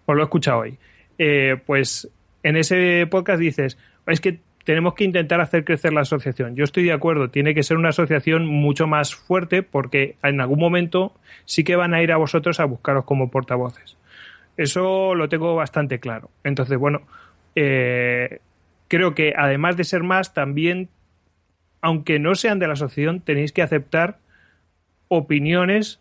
[0.06, 0.76] o lo he escuchado hoy,
[1.18, 2.08] eh, pues
[2.42, 6.54] en ese podcast dices, es que tenemos que intentar hacer crecer la asociación.
[6.54, 10.58] Yo estoy de acuerdo, tiene que ser una asociación mucho más fuerte porque en algún
[10.58, 11.14] momento
[11.46, 13.96] sí que van a ir a vosotros a buscaros como portavoces.
[14.58, 16.28] Eso lo tengo bastante claro.
[16.44, 17.00] Entonces, bueno,
[17.54, 18.40] eh,
[18.88, 20.90] creo que además de ser más, también,
[21.80, 24.18] aunque no sean de la asociación, tenéis que aceptar
[25.08, 25.98] opiniones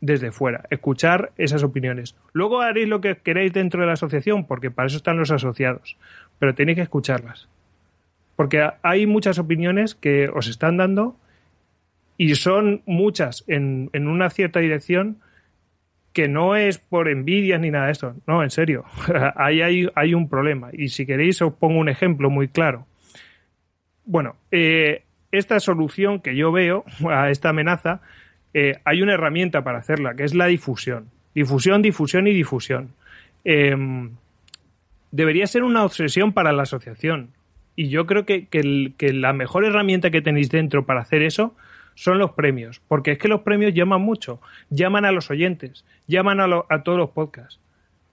[0.00, 2.14] desde fuera, escuchar esas opiniones.
[2.32, 5.96] Luego haréis lo que queréis dentro de la asociación, porque para eso están los asociados,
[6.38, 7.48] pero tenéis que escucharlas.
[8.38, 11.16] Porque hay muchas opiniones que os están dando
[12.16, 15.18] y son muchas en, una cierta dirección
[16.12, 18.14] que no es por envidias ni nada de esto.
[18.28, 18.84] No, en serio.
[19.34, 20.68] Ahí hay, hay un problema.
[20.72, 22.86] Y si queréis os pongo un ejemplo muy claro.
[24.04, 28.02] Bueno, eh, esta solución que yo veo a esta amenaza,
[28.54, 31.10] eh, hay una herramienta para hacerla, que es la difusión.
[31.34, 32.90] Difusión, difusión y difusión.
[33.42, 34.12] Em,
[35.10, 37.30] debería ser una obsesión para la asociación.
[37.80, 41.54] Y yo creo que, que la mejor herramienta que tenéis dentro para hacer eso
[41.94, 42.80] son los premios.
[42.88, 44.40] Porque es que los premios llaman mucho.
[44.68, 47.60] Llaman a los oyentes, llaman a, lo- a todos los podcasts.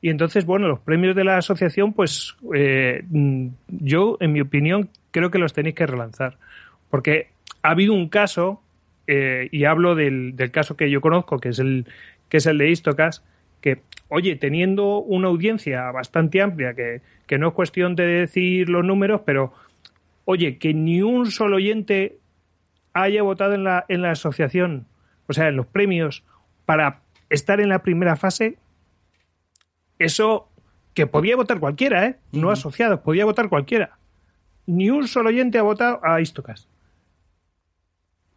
[0.01, 4.89] Y entonces, bueno, los premios de la asociación, pues eh, mm, yo, en mi opinión,
[5.09, 6.37] creo que los tenéis que relanzar.
[6.91, 7.29] Porque
[7.63, 8.61] ha habido un caso,
[9.07, 11.87] eh, y hablo del, del caso que yo conozco, que es el,
[12.29, 13.23] que es el de Istocas,
[13.65, 18.85] que, oye, teniendo una audiencia bastante amplia, que, que no es cuestión de decir los
[18.85, 19.53] números, pero,
[20.23, 22.19] oye, que ni un solo oyente
[22.93, 24.85] haya votado en la, en la asociación,
[25.25, 26.23] o sea, en los premios,
[26.67, 27.01] para
[27.31, 28.59] estar en la primera fase,
[29.97, 30.47] eso
[30.93, 32.17] que podía votar cualquiera, ¿eh?
[32.33, 33.97] No asociados, podía votar cualquiera.
[34.67, 36.67] Ni un solo oyente ha votado a Istocas.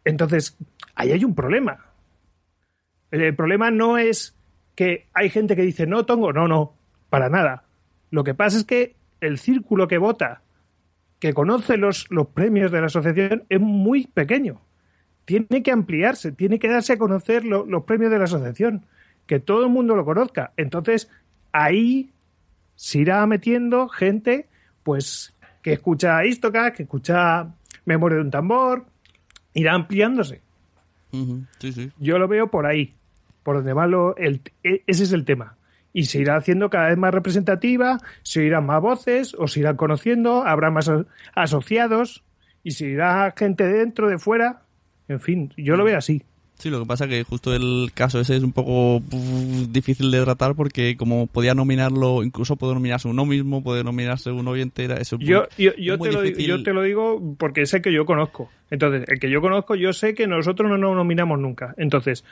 [0.05, 0.57] Entonces,
[0.95, 1.85] ahí hay un problema.
[3.11, 4.35] El problema no es
[4.79, 6.73] que hay gente que dice, no, Tongo, no, no,
[7.09, 7.63] para nada.
[8.11, 10.41] Lo que pasa es que el círculo que vota,
[11.19, 14.61] que conoce los, los premios de la asociación, es muy pequeño.
[15.25, 18.85] Tiene que ampliarse, tiene que darse a conocer lo- los premios de la asociación,
[19.25, 20.53] que todo el mundo lo conozca.
[20.55, 21.09] Entonces,
[21.51, 22.11] ahí
[22.75, 24.47] se irá metiendo gente,
[24.83, 27.49] pues, que escucha Istoca, que escucha
[27.83, 28.85] Memoria de un tambor,
[29.53, 30.39] irá ampliándose.
[31.11, 31.91] Ujú, Sí, sí.
[31.99, 32.93] Yo lo veo por ahí,
[33.49, 35.57] por donde va lo, el, e- ese es el tema.
[35.91, 39.75] Y se irá haciendo cada vez más representativa, se irán más voces, o se irán
[39.75, 40.91] conociendo, habrá más
[41.33, 42.23] asociados,
[42.63, 44.61] y se irá gente de dentro, de fuera.
[45.07, 46.21] En fin, yo lo veo así.
[46.59, 49.01] Sí, lo que pasa que justo el caso ese es un poco
[49.71, 54.45] difícil de tratar porque como podía nominarlo, incluso puede nominarse uno mismo, puede nominarse un
[54.47, 55.17] oyente, era eso.
[55.19, 58.51] Yo, yo, yo muy te lo, yo te lo digo porque sé que yo conozco.
[58.69, 61.73] Entonces, el que yo conozco, yo sé que nosotros no nos nominamos nunca.
[61.77, 62.25] Entonces,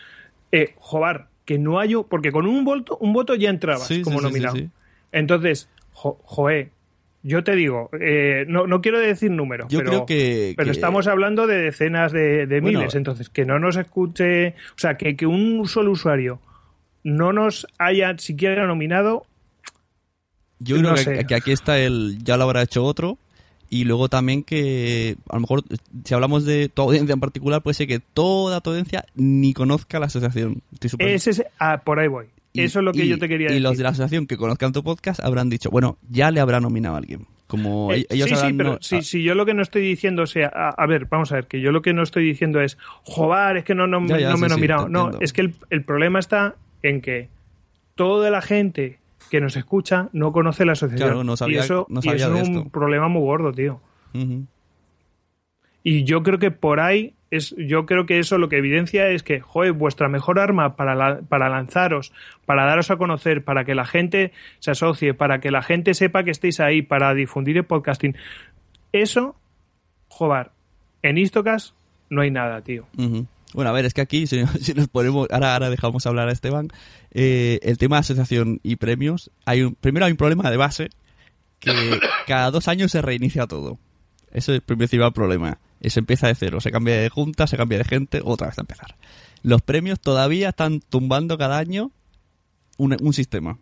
[0.52, 1.96] eh, jobar, que no hay...
[2.10, 4.56] Porque con un voto, un voto ya entrabas Sí, como sí, nominado.
[4.56, 4.70] sí.
[5.12, 6.72] Entonces, jo, joé,
[7.24, 10.72] yo te digo, eh, no, no quiero decir números, Yo pero, creo que- pero que-
[10.72, 12.96] estamos hablando de decenas de, de Bueno, miles.
[12.96, 14.50] Entonces, que no nos escuche...
[14.50, 16.40] O sea, que, que un solo usuario
[17.04, 19.26] no nos haya siquiera nominado,
[20.60, 21.26] Yo creo no que, sé.
[21.26, 23.18] que aquí está el ya lo habrá hecho otro
[23.70, 25.64] y luego también que a lo mejor
[26.04, 30.00] si hablamos de tu audiencia en particular puede ser que toda tu audiencia ni conozca
[30.00, 30.62] la asociación.
[30.74, 31.44] Estoy ese es...
[31.60, 32.26] Ah, por ahí voy.
[32.54, 33.62] y- Eso es lo que y- yo te quería Y decir.
[33.64, 36.96] los de la asociación que conozcan tu podcast habrán dicho, bueno, ya le habrá nominado
[36.96, 37.26] a alguien.
[37.48, 40.24] Como Eh, ellos sí, sí, pero no- si, si yo lo que no estoy diciendo,
[40.24, 42.60] o sea, a, a ver, vamos a ver, que yo lo que no estoy diciendo
[42.62, 44.90] es, joder, es que no, no, Ya, ya, no sí, me he sí, nominado.
[44.90, 45.20] no, entiendo.
[45.24, 47.30] es que el, el problema está en que
[47.96, 49.00] toda la gente
[49.30, 51.10] que nos escucha no conoce la asociación.
[51.10, 52.70] Claro, no sabía- y eso, no y eso de es un esto.
[52.70, 53.80] problema muy gordo, tío.
[55.84, 59.24] Y yo creo que por ahí es, yo creo que eso lo que evidencia es
[59.24, 62.12] que, joder, vuestra mejor arma para, la- para lanzaros,
[62.46, 66.24] para daros a conocer, para que la gente se asocie, para que la gente sepa
[66.24, 68.16] que estéis ahí, para difundir el podcasting.
[68.92, 69.36] Eso,
[70.10, 70.52] joder,
[71.04, 71.74] en Istocas
[72.10, 72.86] no hay nada, tío.
[72.98, 73.26] Ujú.
[73.54, 76.32] Bueno, a ver, es que aquí, si, si nos ponemos, ahora, ahora dejamos hablar a
[76.32, 76.70] Esteban,
[77.12, 80.90] eh, el tema de asociación y premios, hay un, primero hay un problema de base,
[81.60, 81.72] que
[82.28, 83.80] cada dos años se reinicia todo.
[84.32, 85.60] Ese es el principal problema.
[85.82, 88.62] Se empieza de cero, se cambia de junta, se cambia de gente, otra vez a
[88.62, 88.96] empezar.
[89.44, 91.92] Los premios todavía están tumbando cada año
[92.78, 93.60] un, un sistema.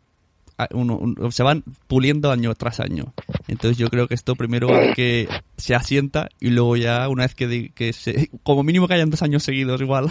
[1.32, 3.14] Se van puliendo año tras año.
[3.48, 5.28] Entonces yo creo que esto primero hay que
[5.58, 9.22] se asienta y luego ya una vez que, que se, como mínimo que hayan dos
[9.22, 10.10] años seguidos igual.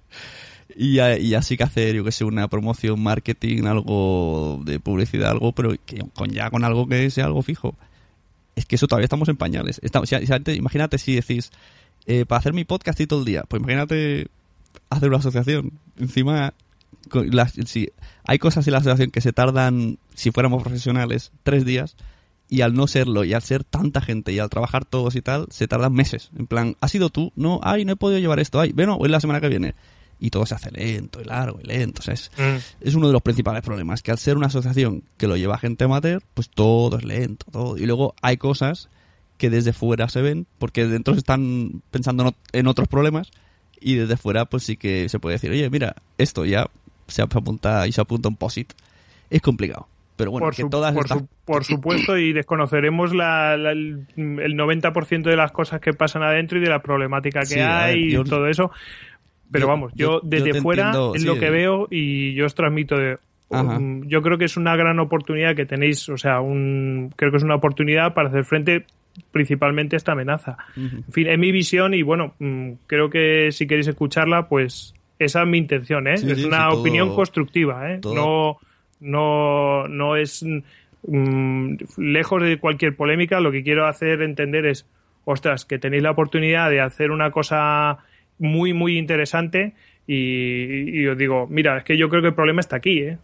[0.76, 5.52] y, y así que hacer, yo que sé, una promoción, marketing, algo de publicidad, algo,
[5.52, 5.74] pero
[6.14, 7.74] con ya con algo que sea algo fijo.
[8.56, 9.80] Es que eso todavía estamos en pañales.
[10.46, 11.50] Imagínate si decís,
[12.06, 14.28] eh, para hacer mi podcast y todo el día, pues imagínate
[14.90, 15.72] hacer una asociación.
[15.98, 16.54] Encima,
[17.30, 17.90] las- si
[18.24, 21.96] hay cosas en la asociación que se tardan, si fuéramos profesionales, tres días,
[22.48, 25.46] y al no serlo, y al ser tanta gente, y al trabajar todos y tal,
[25.50, 26.30] se tardan meses.
[26.38, 27.32] En plan, ¿has sido tú?
[27.36, 29.74] No, ay, no he podido llevar esto, ay, bueno, es la semana que viene.
[30.20, 32.00] Y todo se hace lento y largo y lento.
[32.00, 32.30] O sea, es,
[32.80, 35.84] es uno de los principales problemas, que al ser una asociación que lo lleva gente
[35.84, 37.76] amateur, pues todo es lento, todo.
[37.76, 38.88] Y luego hay cosas
[39.38, 43.30] que desde fuera se ven, porque dentro se están pensando en otros problemas,
[43.80, 46.70] y desde fuera pues sí que se puede decir, oye, mira, esto ya
[47.06, 48.72] se apunta y se apunta un POSIT.
[49.30, 49.88] Es complicado.
[50.16, 51.18] Pero bueno, por, que su- todas por, estas...
[51.18, 56.22] su- por supuesto, y desconoceremos la, la- el el 90% de las cosas que pasan
[56.22, 58.70] adentro y de la problemática que Sí, a ver, hay yo- y todo eso.
[59.50, 61.26] Pero yo- vamos, yo, desde fuera entiendo, es sí.
[61.28, 63.18] lo que veo y yo os transmito de...
[63.50, 67.36] Um, yo creo que es una gran oportunidad que tenéis, o sea, un, creo que
[67.36, 68.84] es una oportunidad para hacer frente
[69.30, 70.56] principalmente a esta amenaza.
[70.76, 75.42] En fin, es mi visión y bueno, mm, creo que si queréis escucharla, pues esa
[75.42, 76.16] es mi intención, ¿eh?
[76.18, 77.98] Sí, es sí, una sí, todo- opinión constructiva, ¿eh?
[78.00, 78.58] todo- No,
[79.00, 80.44] no, no es
[81.06, 83.40] mm, lejos de cualquier polémica.
[83.40, 84.86] Lo que quiero hacer entender es,
[85.24, 87.98] ostras, que tenéis la oportunidad de hacer una cosa
[88.38, 89.74] muy, muy interesante
[90.06, 93.18] y, y os digo, mira, es que yo creo que el problema está aquí, ¿eh?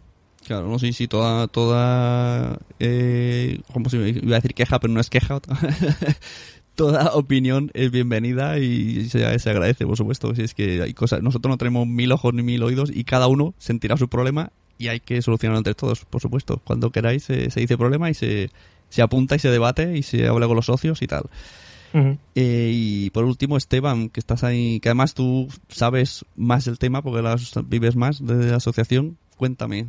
[0.47, 4.99] Claro, no sé si toda, toda, eh, ¿cómo se iba a decir queja, pero no
[4.99, 5.39] es queja.
[6.75, 10.33] toda opinión es bienvenida y se, se agradece, por supuesto.
[10.35, 13.27] Si es que hay cosas, nosotros no tenemos mil ojos ni mil oídos y cada
[13.27, 16.61] uno sentirá su problema y hay que solucionarlo entre todos, por supuesto.
[16.63, 18.49] Cuando queráis se, se dice problema y se,
[18.89, 21.23] se apunta y se debate y se habla con los socios y tal.
[22.35, 27.01] Eh, y por último, Esteban, que estás ahí, que además tú sabes más del tema
[27.01, 29.17] porque las vives más de la asociación.
[29.37, 29.87] Cuéntame.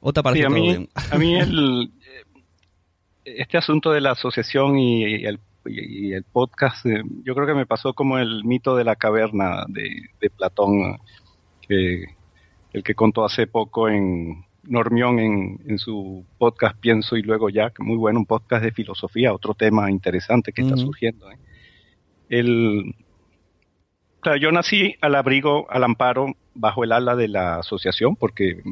[0.00, 0.88] ¿O te parece Sí, a todo mí, bien?
[0.94, 1.90] a mí el,
[3.24, 7.66] este asunto de la asociación y el, y el podcast, eh, yo creo que me
[7.66, 9.88] pasó como el mito de la caverna de,
[10.20, 10.98] de Platón,
[11.60, 12.04] que
[12.72, 17.70] el que contó hace poco en Normión en, en su podcast Pienso y luego ya,
[17.70, 21.30] que muy bueno, un podcast de filosofía, otro tema interesante que está surgiendo.
[21.30, 21.38] ¿eh?
[22.28, 22.94] El,
[24.20, 28.62] claro, yo nací al abrigo, al amparo, bajo el ala de la asociación, porque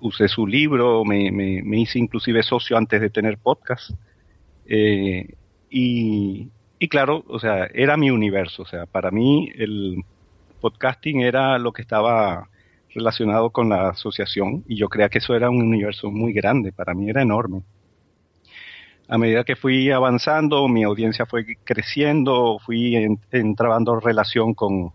[0.00, 3.92] usé su libro, me, me, me hice inclusive socio antes de tener podcast.
[4.74, 5.28] Eh,
[5.70, 6.48] y,
[6.78, 8.62] y claro, o sea, era mi universo.
[8.62, 10.02] O sea, para mí el
[10.60, 12.48] podcasting era lo que estaba
[12.94, 16.94] relacionado con la asociación y yo creía que eso era un universo muy grande, para
[16.94, 17.62] mí era enorme.
[19.08, 24.92] A medida que fui avanzando, mi audiencia fue creciendo, fui en- entrando en relación con,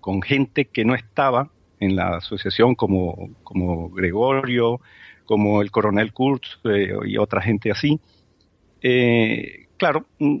[0.00, 1.50] con gente que no estaba
[1.80, 4.80] en la asociación, como, como Gregorio,
[5.24, 8.00] como el coronel Kurz eh, y otra gente así.
[8.88, 10.36] Eh, claro, mm,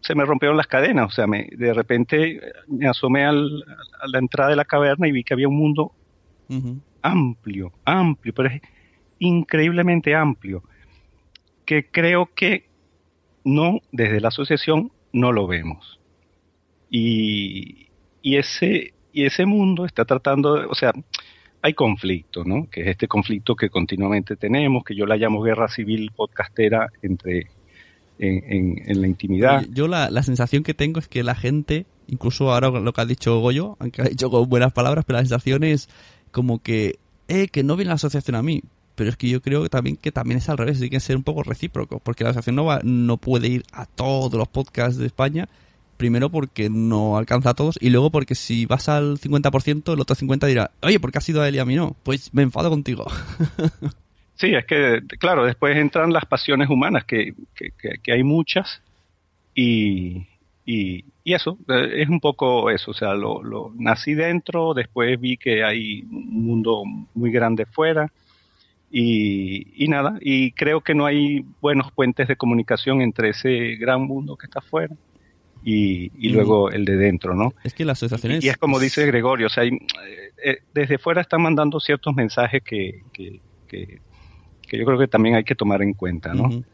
[0.00, 3.62] se me rompieron las cadenas, o sea, me, de repente eh, me asomé al-
[4.02, 5.92] a la entrada de la caverna y vi que había un mundo
[7.02, 8.62] amplio, amplio, pero es
[9.18, 10.62] increíblemente amplio,
[11.66, 12.70] que creo que
[13.44, 16.00] no, desde la asociación, no lo vemos.
[16.88, 17.88] Y,
[18.22, 20.92] y ese, y ese mundo está tratando, de- o sea,
[21.60, 22.66] hay conflicto, ¿no?
[22.70, 27.48] Que es este conflicto que continuamente tenemos, que yo la llamo guerra civil podcastera entre
[28.20, 29.64] en, en- en la intimidad.
[29.72, 33.06] Yo la, la sensación que tengo es que la gente, incluso ahora lo que ha
[33.06, 35.88] dicho Goyo, aunque ha dicho con buenas palabras, pero la sensación es
[36.30, 36.98] como que,
[37.28, 38.62] eh, que no viene la asociación a mí.
[38.94, 41.16] Pero es que yo creo que también que también es al revés, tiene que ser
[41.16, 44.98] un poco recíproco, porque la asociación no, va, no puede ir a todos los podcasts
[44.98, 45.48] de España
[45.96, 50.16] Primero porque no alcanza a todos y luego porque si vas al 50%, el otro
[50.16, 51.94] 50% dirá, oye, ¿por qué has sido a él y a mí no?
[52.04, 53.04] Pues me enfado contigo.
[54.40, 57.72] Sí, es que, claro, después entran las pasiones humanas, que, que,
[58.02, 58.80] que hay muchas,
[59.54, 60.26] y,
[60.64, 65.20] y, y, eso, eh, es un poco eso, o sea, lo, lo, nací dentro, después
[65.20, 68.10] vi que hay un mundo muy grande fuera,
[68.90, 74.00] y, y, nada, y creo que no hay buenos puentes de comunicación entre ese gran
[74.00, 74.96] mundo que está afuera
[75.62, 77.52] y, y luego el de dentro, ¿no?
[77.62, 78.42] Es que las asociaciones...
[78.42, 79.78] Y, es como dice Gregorio, o sea, hay,
[80.42, 83.38] eh, desde fuera están mandando ciertos mensajes que, que,
[83.68, 84.00] que,
[84.70, 86.44] que, yo creo que también hay que tomar en cuenta, ¿no?
[86.44, 86.64] Uh -huh.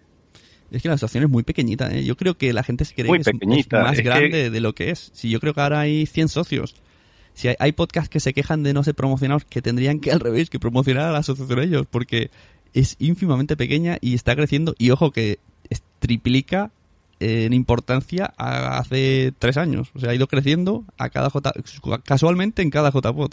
[0.70, 2.05] Es que la asociación es muy pequeñita, ¿eh?
[2.05, 3.78] Yo creo que la gente se cree muy que pequeñita.
[3.78, 4.51] es, más es grande que...
[4.51, 5.11] de lo que es.
[5.14, 6.74] Si yo creo que ahora hay 100 socios.
[7.34, 10.20] Si hay, hay podcasts que se quejan de no ser promocionados, que tendrían que al
[10.20, 12.30] revés, que promocionar a la asociación ellos, porque
[12.74, 14.74] es ínfimamente pequeña y está creciendo.
[14.78, 15.38] Y ojo que
[15.99, 16.70] triplica
[17.20, 19.90] en importancia a hace tres años.
[19.94, 21.53] O sea, ha ido creciendo a cada J,
[22.05, 23.32] casualmente en cada JPod.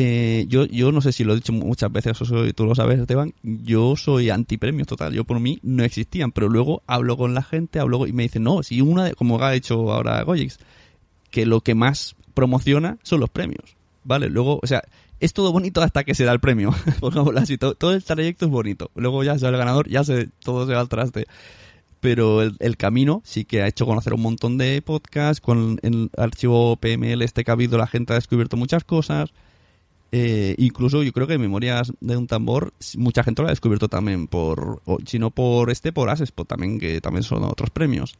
[0.00, 2.16] Eh, yo, yo no sé si lo he dicho muchas veces,
[2.54, 3.34] tú lo sabes, Esteban.
[3.42, 5.12] Yo soy antipremios total.
[5.12, 8.44] Yo por mí no existían, pero luego hablo con la gente, hablo y me dicen,
[8.44, 10.60] no, si una, de, como ha hecho ahora Goyix,
[11.32, 13.76] que lo que más promociona son los premios.
[14.04, 14.28] ¿Vale?
[14.28, 14.84] Luego, o sea,
[15.18, 16.72] es todo bonito hasta que se da el premio.
[17.00, 18.92] Pongámoslo así, todo, todo, el trayecto es bonito.
[18.94, 21.26] Luego ya sea el ganador, ya se, todo se va al traste.
[21.98, 25.40] Pero el, el, camino sí que ha hecho conocer un montón de podcasts.
[25.40, 29.32] Con el archivo PML este que ha habido, la gente ha descubierto muchas cosas.
[30.10, 34.26] Eh, incluso yo creo que Memorias de un tambor, mucha gente lo ha descubierto también
[34.26, 38.16] por, si no por este, por Asespot también, que también son otros premios.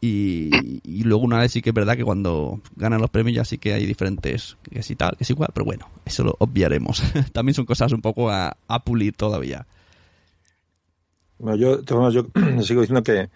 [0.00, 3.44] Y, y, luego una vez sí que es verdad que cuando ganan los premios ya
[3.44, 7.02] sí que hay diferentes, que y tal, que es igual, pero bueno, eso lo obviaremos.
[7.32, 9.66] también son cosas un poco a, a pulir todavía.
[11.38, 12.26] Bueno, yo, yo
[12.62, 13.28] sigo diciendo que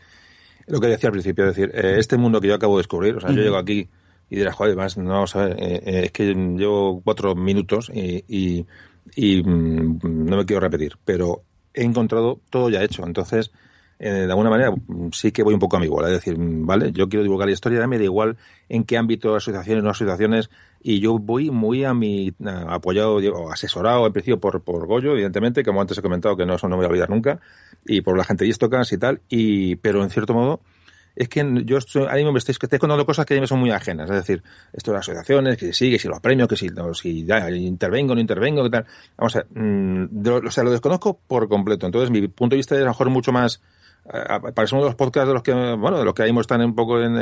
[0.69, 3.17] lo que decía al principio, es decir, eh, este mundo que yo acabo de descubrir,
[3.17, 3.37] o sea, uh -huh.
[3.37, 3.89] yo llego aquí
[4.33, 8.67] y dirás, joder, además, no ver, eh, eh, es que llevo cuatro minutos y, y,
[9.15, 11.43] y mmm, no me quiero repetir, pero
[11.75, 13.53] he encontrado todo ya hecho, entonces
[13.99, 14.73] eh, de alguna manera
[15.13, 16.09] sí que voy un poco a mi bola.
[16.09, 18.39] Es decir, vale, yo quiero divulgar la historia, me da igual
[18.71, 20.49] en qué ámbito, asociaciones, no asociaciones,
[20.83, 22.33] y yo voy muy a mi
[22.69, 26.55] apoyado o asesorado en principio por, por Goyo, evidentemente, como antes he comentado, que no,
[26.55, 27.39] eso no me voy a olvidar nunca,
[27.85, 30.63] y por la gente de Istocas y tal, y, pero en cierto modo,
[31.15, 33.61] es que yo estoy, ahí me estáis, estoy contando cosas que a mí me son
[33.61, 34.09] muy ajenas.
[34.11, 34.43] Es decir,
[34.73, 38.15] esto de las asociaciones, que sí, que si los premios, que si, no, si intervengo,
[38.15, 38.87] no intervengo, que tal.
[39.17, 40.07] Vamos a mmm,
[40.47, 41.87] o sea, lo desconozco por completo.
[41.87, 43.61] Entonces, mi punto de vista es a lo mejor mucho más
[44.05, 46.75] para uno de los podcasts de los que bueno de los que ahí están un
[46.75, 47.17] poco en,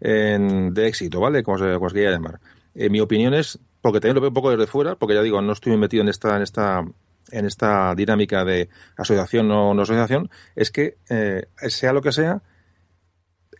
[0.00, 2.38] en, de éxito vale como se, como se quiera llamar
[2.76, 5.42] eh, mi opinión es porque también lo veo un poco desde fuera porque ya digo
[5.42, 6.84] no estoy metido en esta en esta
[7.32, 12.40] en esta dinámica de asociación o no asociación es que eh, sea lo que sea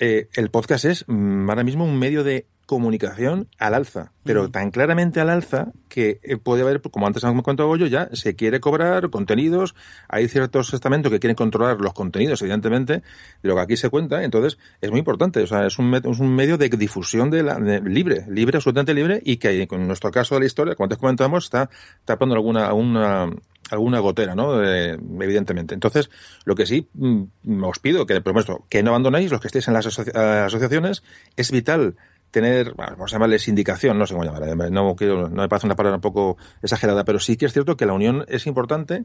[0.01, 4.73] eh, el podcast es mm, ahora mismo un medio de comunicación al alza, pero tan
[4.73, 8.59] claramente al alza que eh, puede haber, como antes hemos contado yo, ya se quiere
[8.59, 9.77] cobrar contenidos,
[10.09, 14.25] hay ciertos estamentos que quieren controlar los contenidos, evidentemente, de lo que aquí se cuenta,
[14.25, 17.55] entonces es muy importante, o sea, es un, es un medio de difusión de la,
[17.55, 20.99] de, libre, libre, absolutamente libre, y que en nuestro caso de la historia, como antes
[20.99, 21.71] comentamos, está
[22.05, 23.31] tapando alguna, alguna
[23.71, 24.63] alguna gotera, ¿no?
[24.63, 25.75] Eh, evidentemente.
[25.75, 26.11] Entonces,
[26.45, 29.69] lo que sí mm, os pido, que por supuesto, que no abandonéis los que estéis
[29.69, 31.03] en las asoci asociaciones,
[31.37, 31.97] es vital
[32.31, 35.77] tener, vamos a llamarles indicación, no sé cómo llamar, no, quiero, no me parece una
[35.77, 39.05] palabra un poco exagerada, pero sí que es cierto que la unión es importante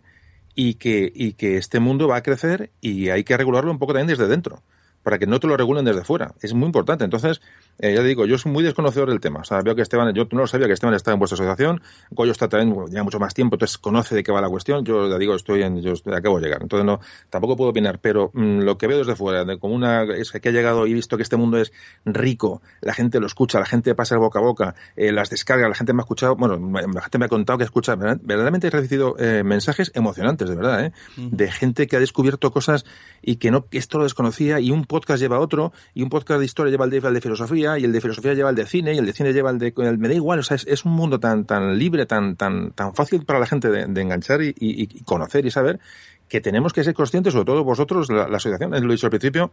[0.56, 3.94] y que, y que este mundo va a crecer y hay que regularlo un poco
[3.94, 4.64] también desde dentro
[5.04, 6.36] para que no te lo regulen desde fuera.
[6.42, 7.04] Es muy importante.
[7.04, 7.42] Entonces,
[7.82, 9.40] eh, ya digo, yo soy muy desconocedor del tema.
[9.40, 11.82] O sea, veo que Esteban, yo no lo sabía que Esteban está en vuestra asociación.
[12.12, 14.86] Goyo está también ya mucho más tiempo, entonces conoce de qué va la cuestión.
[14.86, 16.62] Yo ya digo, estoy en, yo acabo de llegar.
[16.62, 17.00] Entonces, no,
[17.32, 20.50] tampoco puedo opinar, pero mmm, lo que veo desde fuera, de como una, es que
[20.50, 21.74] he llegado y visto que este mundo es
[22.06, 25.76] rico, la gente lo escucha, la gente pasa boca a boca, eh, las descarga, la
[25.76, 29.16] gente me ha escuchado, bueno, la gente me ha contado que escucha, verdaderamente he recibido
[29.18, 30.92] eh, mensajes emocionantes, de verdad, ¿eh?
[31.18, 32.86] De gente que ha descubierto cosas
[33.22, 36.40] y que no, esto lo desconocía y un podcast lleva a otro y un podcast
[36.40, 38.66] de historia lleva al de, al de filosofía y el de filosofía lleva al de
[38.66, 40.86] cine y el de cine lleva al de el, me da igual o sea es,
[40.86, 45.04] un mundo tan tan libre tan tan tan fácil para la gente de, enganchar y,
[45.04, 45.80] conocer y saber
[46.28, 49.12] que tenemos que ser conscientes sobre todo vosotros la, la asociación lo he dicho al
[49.12, 49.52] principio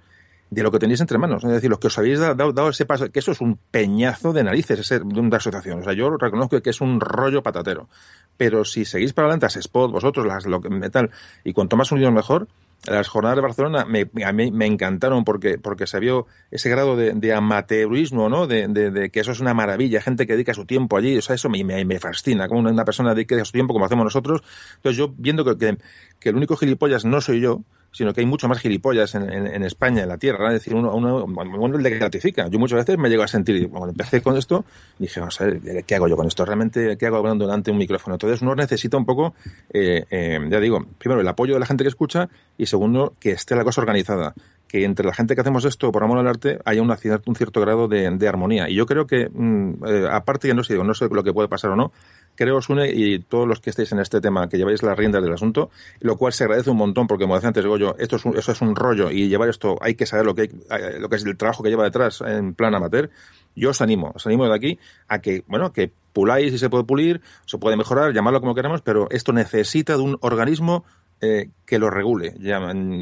[0.51, 1.45] de lo que tenéis entre manos.
[1.45, 4.45] Es decir, los que os habéis dado, ese paso, que eso es un peñazo de
[4.45, 5.81] narices, ese, de una asociación.
[5.81, 7.89] O sea, yo reconozco que es un rollo patatero.
[8.37, 11.11] Pero si seguís para adelante a Spot, vosotros, las, lo que tal,
[11.45, 12.49] y cuanto más unidos mejor,
[12.87, 16.97] las jornadas de Barcelona me, a mí me encantaron porque, porque se vio ese grado
[16.97, 18.47] de, de amateurismo, ¿no?
[18.47, 21.35] De, de, que eso es una maravilla, gente que dedica su tiempo allí, o sea,
[21.35, 24.43] eso me, me, me fascina, como una persona dedica su tiempo como hacemos nosotros.
[24.77, 25.79] Entonces yo, viendo que, que,
[26.21, 27.63] que el único gilipollas no soy yo,
[27.99, 30.47] sino que hay mucho más gilipollas en, en, España, en la tierra.
[30.47, 32.47] Es decir, uno, uno, uno le gratifica.
[32.47, 34.65] Yo muchas veces me llego a sentir, cuando empecé con esto,
[35.01, 36.45] dije, vamos a ver, ¿qué hago yo con esto?
[36.45, 38.15] ¿Realmente qué hago hablando delante de un micrófono?
[38.15, 39.35] Entonces uno necesita un poco,
[39.73, 43.33] eh, eh, ya digo, primero el apoyo de la gente que escucha y segundo, que
[43.33, 44.33] esté la cosa organizada
[44.69, 47.89] que entre la gente que hacemos esto por amor al arte haya un cierto grado
[47.89, 48.69] de, de, armonía.
[48.69, 51.49] Y yo creo que, mm, eh, aparte, ya no sé, no sé lo que puede
[51.49, 51.91] pasar o no,
[52.39, 55.21] creo os une y todos los que estéis en este tema, que lleváis las riendas
[55.21, 58.25] del asunto, lo cual se agradece un montón, porque como decía antes yo esto es
[58.25, 60.49] un, eso es un rollo y llevar esto, hay que saber lo que, hay,
[60.81, 63.11] eh, lo que es el trabajo que lleva detrás en plan amateur.
[63.57, 64.79] Yo os animo, os animo de aquí
[65.09, 68.83] a que, bueno, que puláis y se puede pulir, se puede mejorar, llamarlo como queramos,
[68.83, 70.85] pero esto necesita de un organismo
[71.21, 72.35] eh, que lo regule.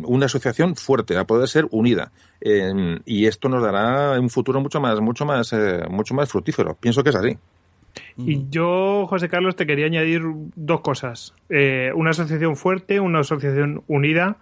[0.06, 2.12] Una asociación fuerte, a poder ser unida.
[2.40, 6.74] Eh, y esto nos dará un futuro mucho más, mucho más, eh, mucho más fructífero.
[6.80, 7.36] Pienso que es así.
[8.18, 10.22] Y yo, José Carlos, te quería añadir
[10.54, 11.34] dos cosas.
[11.94, 14.36] una asociación fuerte, una asociación unida,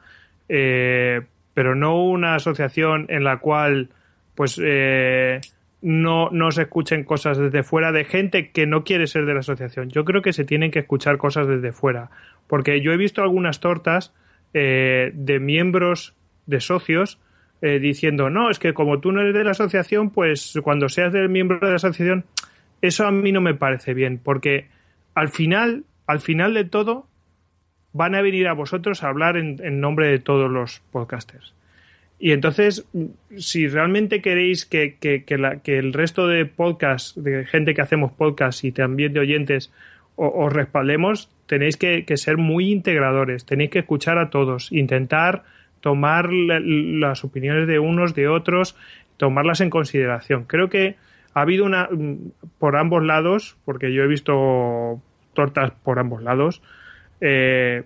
[0.47, 3.91] pero no una asociación en la cual
[4.35, 4.61] pues
[5.85, 9.41] no, no se escuchen cosas desde fuera de gente que no quiere ser de la
[9.41, 9.91] asociación.
[9.91, 12.11] Yo creo que se tienen que escuchar cosas desde fuera.
[12.47, 14.15] Porque yo he visto algunas tortas
[14.55, 16.15] eh, de miembros,
[16.47, 17.19] de socios,
[17.61, 21.13] eh, diciendo, no, es que como tú no eres de la asociación, pues cuando seas
[21.13, 22.25] del miembro de la asociación,
[22.87, 24.67] eso a mí no me parece bien, porque
[25.15, 27.07] al final, al final de todo,
[27.93, 31.55] van a venir a vosotros a hablar en, nombre de todos los podcasters.
[32.19, 32.87] Y entonces,
[33.37, 38.65] si realmente queréis que, que, que, el resto de podcasts, de gente que hacemos podcasts
[38.65, 39.73] y también de oyentes,
[40.17, 45.45] os respaldemos, tenéis que, ser muy integradores, tenéis que escuchar a todos, intentar
[45.81, 48.77] tomar las opiniones de unos, de otros,
[49.17, 50.45] tomarlas en consideración.
[50.45, 50.97] Creo que
[51.35, 55.01] ha habido una, mm, por ambos lados, porque yo he visto
[55.35, 56.63] tortas por ambos lados,
[57.21, 57.83] eh,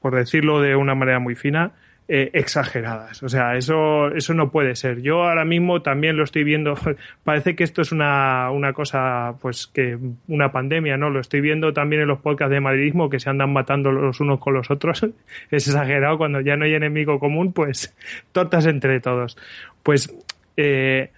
[0.00, 1.72] por decirlo de una manera muy fina,
[2.12, 3.22] eh, exageradas.
[3.22, 5.00] O sea, eso, eso no puede ser.
[5.00, 6.74] Yo ahora mismo también lo estoy viendo.
[7.24, 9.96] Parece que esto es una, una cosa, pues que
[10.26, 11.08] una pandemia, ¿no?
[11.08, 14.40] Lo estoy viendo también en los podcasts de madridismo que se andan matando los unos
[14.40, 15.04] con los otros.
[15.52, 16.18] es exagerado.
[16.18, 17.94] Cuando ya no hay enemigo común, pues
[18.32, 19.36] tortas entre todos.
[19.84, 20.12] Pues,
[20.56, 21.12] eh,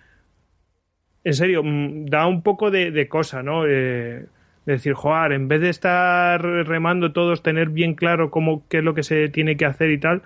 [1.25, 3.67] en serio, mm, da un poco de, cosa, ¿no?
[3.67, 4.27] Eh,
[4.67, 8.95] decir, joder, en vez de estar remando todos, tener bien claro cómo, qué es lo
[8.95, 10.23] que se tiene que hacer y tal,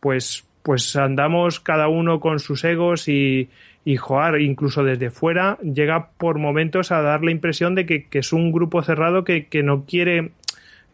[0.00, 3.50] pues, pues andamos cada uno con sus egos y,
[3.84, 8.32] y joder, incluso desde fuera llega por momentos a dar la impresión de que, es
[8.32, 10.32] un grupo cerrado que, no quiere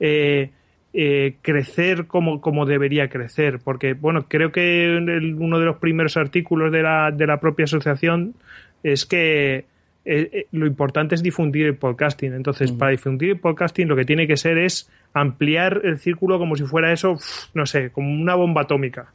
[0.00, 0.50] eh,
[0.92, 3.60] eh, crecer como, como debería crecer.
[3.62, 4.98] Porque, bueno, creo que
[5.38, 8.34] uno de los primeros artículos de la, de la propia asociación
[8.82, 9.64] es que
[10.04, 12.32] eh, lo importante es difundir el podcasting.
[12.34, 16.56] Entonces, para difundir el podcasting lo que tiene que ser es ampliar el círculo como
[16.56, 17.16] si fuera eso,
[17.54, 19.12] no sé, como una bomba atómica.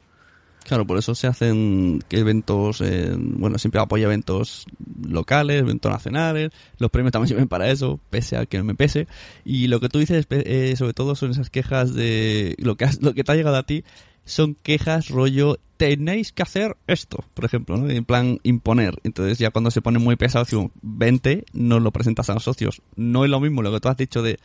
[0.65, 4.65] Claro, por eso se hacen eventos, eh, bueno, siempre apoya eventos
[5.07, 6.49] locales, eventos nacionales,
[6.79, 9.07] los premios también sirven para eso, pese a que no me pese.
[9.43, 13.13] Y lo que tú dices, eh, sobre todo, son esas quejas de lo que, lo
[13.13, 13.83] que te ha llegado a ti,
[14.25, 17.89] son quejas rollo, tenéis que hacer esto, por ejemplo, ¿no?
[17.89, 18.95] en plan imponer.
[19.03, 22.81] Entonces ya cuando se pone muy pesado, decimos, vente, no lo presentas a los socios.
[22.95, 24.39] No es lo mismo lo que tú has dicho de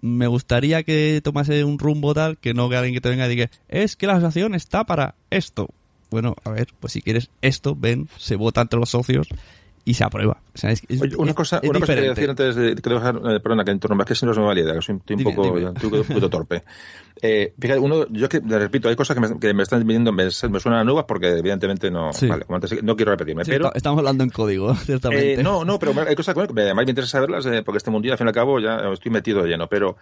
[0.00, 3.30] me gustaría que tomase un rumbo tal que no que alguien que te venga y
[3.30, 5.68] diga, es que la asociación está para esto.
[6.10, 9.28] Bueno, a ver, pues si quieres esto, ven, se vota entre los socios
[9.84, 10.38] y se aprueba.
[11.18, 14.04] una cosa, una cosa que quería decir antes de que dejar, eh, perdona que interrumpa,
[14.04, 16.62] que si no se me valida, que soy, estoy un poco, un poquito torpe.
[17.22, 20.24] Eh, fíjate, uno, yo que, repito, hay cosas que me, que me están viniendo, me,
[20.24, 20.30] me,
[20.60, 22.44] suenan nuevas porque evidentemente no, vale,
[22.82, 23.72] no quiero repetirme, pero...
[23.72, 25.34] Estamos hablando en código, ciertamente.
[25.34, 28.12] Eh, no, no, pero hay cosas que además me interesa saberlas eh, porque este mundillo,
[28.12, 29.96] al fin y al cabo, ya estoy metido de lleno, pero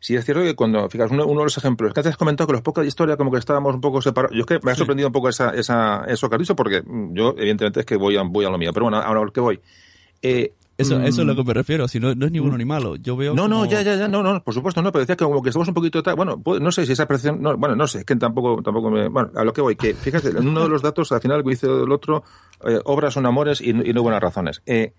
[0.00, 2.46] Sí, es cierto que cuando, fíjate, uno, uno, de los ejemplos, que antes has comentado
[2.46, 4.36] que los pocos de historia como que estábamos un poco separados.
[4.36, 6.82] Yo es que me ha sorprendido un poco esa, esa, eso que has dicho, porque
[7.12, 8.72] yo, evidentemente, es que voy a, voy a lo mío.
[8.72, 9.60] Pero bueno, ahora lo que voy.
[10.22, 12.58] Eh, eso, eso es lo que me refiero, si no, no es ninguno mm.
[12.58, 12.96] ni malo.
[12.96, 13.34] Yo veo.
[13.34, 15.48] No, no, ya, ya, ya, no, no, por supuesto, no, pero decía que como que
[15.48, 16.02] estamos un poquito.
[16.14, 17.40] Bueno, no sé si esa percepción.
[17.40, 19.08] No, bueno, no sé, que tampoco, tampoco me.
[19.08, 21.50] Bueno, a lo que voy, que fíjate, en uno de los datos, al final, que
[21.50, 22.24] dice el otro,
[22.66, 24.60] eh, obras son amores y, no buenas razones.
[24.66, 24.92] Eh,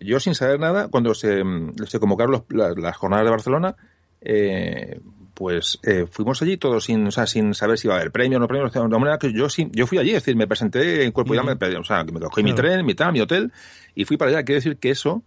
[0.00, 1.44] yo, sin saber nada, cuando se,
[1.86, 3.76] se convocaron las jornadas de Barcelona,
[4.24, 5.00] eh,
[5.34, 8.38] pues eh, fuimos allí todos sin, o sea, sin saber si iba a haber premio
[8.38, 8.68] o no premio.
[8.68, 11.36] De manera que yo sí, yo fui allí, es decir, me presenté en cuerpo y
[11.36, 13.52] llama, o sea, que me cogí mi tren, mi tal, mi hotel,
[13.94, 14.44] y fui para allá.
[14.44, 15.22] Quiere decir que eso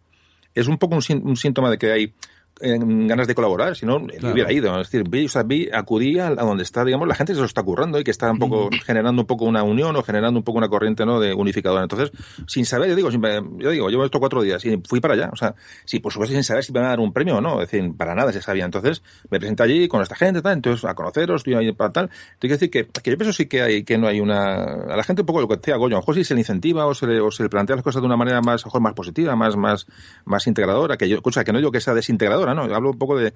[0.55, 2.13] es un poco un, síntoma de que hay
[2.59, 4.79] ganas de colaborar, si no, hubiera ido.
[4.79, 7.45] Es decir, vi, o sea, vi, acudí a, donde está, digamos, la gente se lo
[7.45, 10.43] está currando y que está un poco generando un poco una unión o generando un
[10.43, 11.19] poco una corriente ¿no?
[11.19, 11.83] de unificadora.
[11.83, 12.11] Entonces,
[12.47, 15.29] sin saber, yo digo, yo digo, llevo estos cuatro días y fui para allá.
[15.31, 15.55] O sea,
[15.85, 17.61] sí, por supuesto, sin saber si me van a dar un premio o no.
[17.61, 18.65] Es decir, para nada se sabía.
[18.65, 22.09] Entonces, me presenté allí con esta gente, tal, entonces a conoceros, estoy ahí para tal.
[22.39, 24.95] Tengo que decir que, que yo pienso sí que hay, que no hay una, a
[24.95, 26.85] la gente un poco lo que decía Goyo, a lo mejor si se le incentiva
[26.85, 28.93] o se le, o se le plantea las cosas de una manera más, mejor, más
[28.93, 29.87] positiva, más, más,
[30.25, 33.33] más integradora, que yo, cosa que no digo que sea desintegradora, Hablo un poco de,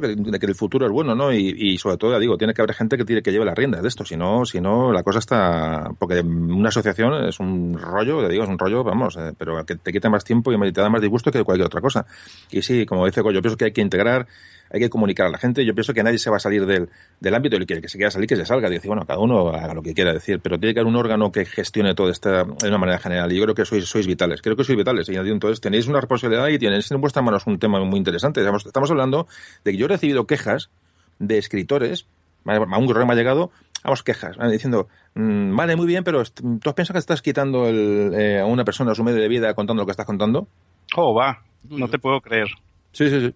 [0.00, 1.32] que, el futuro es bueno, ¿no?
[1.32, 3.54] Y, y, sobre todo, ya digo, tiene que haber gente que tiene que lleve la
[3.54, 7.74] rienda de esto, si no, si no, la cosa está, porque una asociación es un
[7.74, 10.72] rollo, te digo, es un rollo, vamos, eh, pero que te quita más tiempo y
[10.72, 12.06] te da más disgusto que cualquier otra cosa.
[12.50, 14.26] Y sí, como dice yo pienso que hay que integrar
[14.70, 15.64] hay que comunicar a la gente.
[15.64, 17.98] Yo pienso que nadie se va a salir del, del ámbito y el que, se
[17.98, 18.70] quiera salir, que se salga.
[18.70, 21.32] Dice, bueno, cada uno haga lo que quiera decir, pero tiene que haber un órgano
[21.32, 23.32] que gestione todo esto de una manera general.
[23.32, 24.42] Y yo creo que sois, sois vitales.
[24.42, 25.08] Creo que sois vitales.
[25.08, 28.40] Y entonces tenéis una responsabilidad y tenéis en vuestras manos un tema muy interesante.
[28.40, 29.26] Estamos, estamos hablando
[29.64, 30.70] de que yo he recibido quejas
[31.18, 32.06] de escritores,
[32.46, 33.50] a un correo me ha llegado,
[33.84, 38.12] vamos, quejas, diciendo, mmm, vale, muy bien, pero ¿tú has pensado que estás quitando el,
[38.14, 40.48] eh, a una persona su medio de vida contando lo que estás contando?
[40.96, 42.48] Oh, va, no te puedo creer.
[42.92, 43.34] Sí, sí, sí.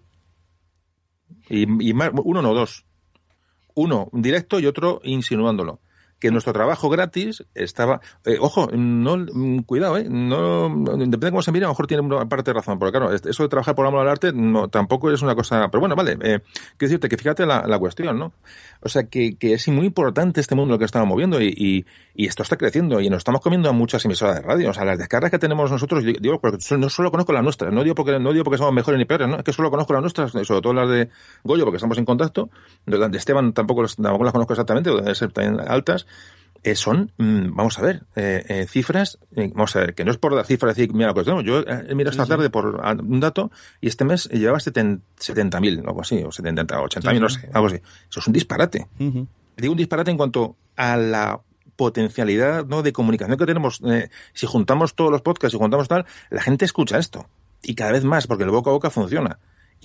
[1.49, 2.85] Y, más, uno no, dos.
[3.73, 5.79] Uno directo y otro insinuándolo
[6.25, 8.01] que nuestro trabajo gratis estaba.
[8.25, 10.07] Eh, ojo, no mm, cuidado, ¿eh?
[10.09, 12.97] No, depende de cómo se mire, a lo mejor tiene una parte de razón, porque
[12.97, 15.67] claro, eso de trabajar por amor al arte no, tampoco es una cosa.
[15.69, 16.39] Pero bueno, vale, eh,
[16.77, 18.33] quiero decirte que fíjate la, la cuestión, ¿no?
[18.81, 22.25] O sea, que, que, es muy importante este mundo lo que estamos moviendo y, y,
[22.27, 24.69] esto está creciendo y nos estamos comiendo a muchas emisoras de radio.
[24.69, 27.83] O sea, las descargas que tenemos nosotros, digo, porque no solo conozco las nuestras, no
[27.83, 29.37] digo porque, no digo porque somos mejores ni peores, ¿no?
[29.37, 31.09] Es que solo conozco las nuestras, sobre todo las de
[31.43, 32.49] Goyo, porque estamos en contacto.
[32.85, 36.05] De Esteban tampoco, tampoco las conozco exactamente, deben ser también altas.
[36.65, 39.19] Eh, son, mm, vamos a ver, eh, eh, cifras,
[39.53, 41.43] vamos a ver, que no es por la cifra decir, mira lo que tenemos.
[41.43, 43.51] Yo he mirado esta tarde por un dato
[43.81, 47.75] y este mes llevaba 70.000, algo así, o 70, 80.000, no sé, algo así.
[48.09, 48.87] Eso es un disparate.
[48.97, 51.39] Digo un disparate en cuanto a la
[51.75, 52.81] potencialidad ¿no?
[52.81, 53.79] de comunicación que tenemos.
[54.33, 57.27] si juntamos todos los podcasts y juntamos tal, la gente escucha esto.
[57.61, 59.37] Y cada vez más, porque el boca a boca funciona.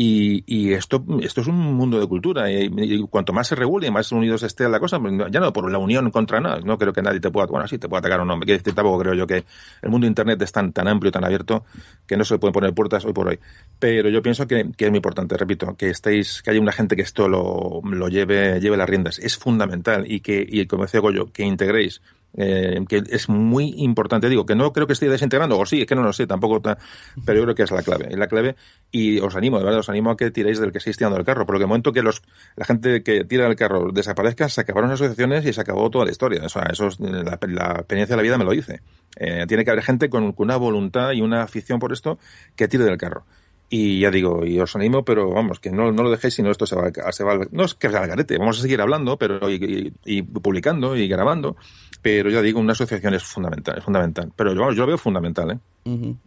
[0.03, 2.51] Y, y, esto, esto es un mundo de cultura.
[2.51, 5.70] Y, cuanto más se regule y más unidos esté la cosa, pues ya no por
[5.70, 6.59] la unión contra nada.
[6.61, 8.40] No creo que nadie te pueda, bueno, sí, te pueda atacar o no.
[8.40, 9.44] Que tampoco creo yo que
[9.82, 11.66] el mundo de Internet es tan, tan amplio, tan abierto,
[12.07, 13.40] que no se le pueden poner puertas hoy por hoy.
[13.78, 16.96] Pero yo pienso que, que es muy importante, repito, que estéis, que haya una gente
[16.96, 19.18] que esto lo, lo lleve, lleve las riendas.
[19.18, 20.11] Es fundamental.
[20.11, 22.01] Y que, y como decía Goyo, que integréis
[22.37, 24.28] eh, que es muy importante.
[24.28, 26.61] Digo, que no creo que esté desintegrando, o sí, es que no lo sé, tampoco,
[26.61, 28.16] pero yo creo que es la clave.
[28.16, 28.57] La clave
[28.91, 31.26] y os animo, de verdad, os animo a que tiréis del que estáis tirando del
[31.26, 32.22] carro, porque el momento que los,
[32.57, 36.05] la gente que tira del carro desaparezca, se acabaron las asociaciones y se acabó toda
[36.05, 36.43] la historia.
[36.45, 38.81] O sea, eso es, la, la, experiencia de la vida me lo dice.
[39.16, 42.18] Eh, tiene que haber gente con, una voluntad y una afición por esto
[42.57, 43.24] que tire del carro.
[43.72, 46.66] Y ya digo, y os animo, pero vamos, que no, no lo dejéis, sino esto
[46.66, 49.49] se va, se va no es que sea al garete, vamos a seguir hablando, pero
[49.49, 51.57] y, publicando y grabando,
[52.03, 54.32] pero ya digo, una asociación es fundamental, es fundamental.
[54.34, 55.59] Pero vamos, yo lo veo fundamental, ¿eh?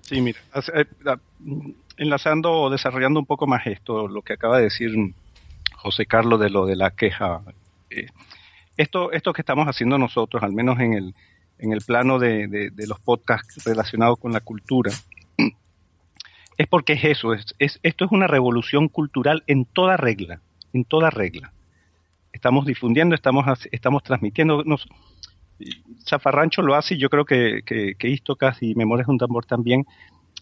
[0.02, 0.40] Sí, mira,
[0.74, 0.86] eh,
[1.98, 4.92] enlazando o desarrollando un poco más esto, lo que acaba de decir
[5.76, 7.42] José Carlos de lo de la queja.
[7.90, 8.08] Eh,
[8.78, 11.16] esto, esto que estamos haciendo nosotros, al menos en el,
[11.60, 14.92] en el plano de, de, de los podcasts relacionados con la cultura,
[16.58, 20.40] es porque es eso, es, es, esto es una revolución cultural en toda regla,
[20.72, 21.52] en toda regla.
[22.32, 24.64] Estamos difundiendo, estamos, estamos transmitiendo.
[24.64, 24.88] Nos,
[26.08, 29.86] Zafarrancho lo hace y yo creo que, que, Istocas y Memorias de un Tambor también.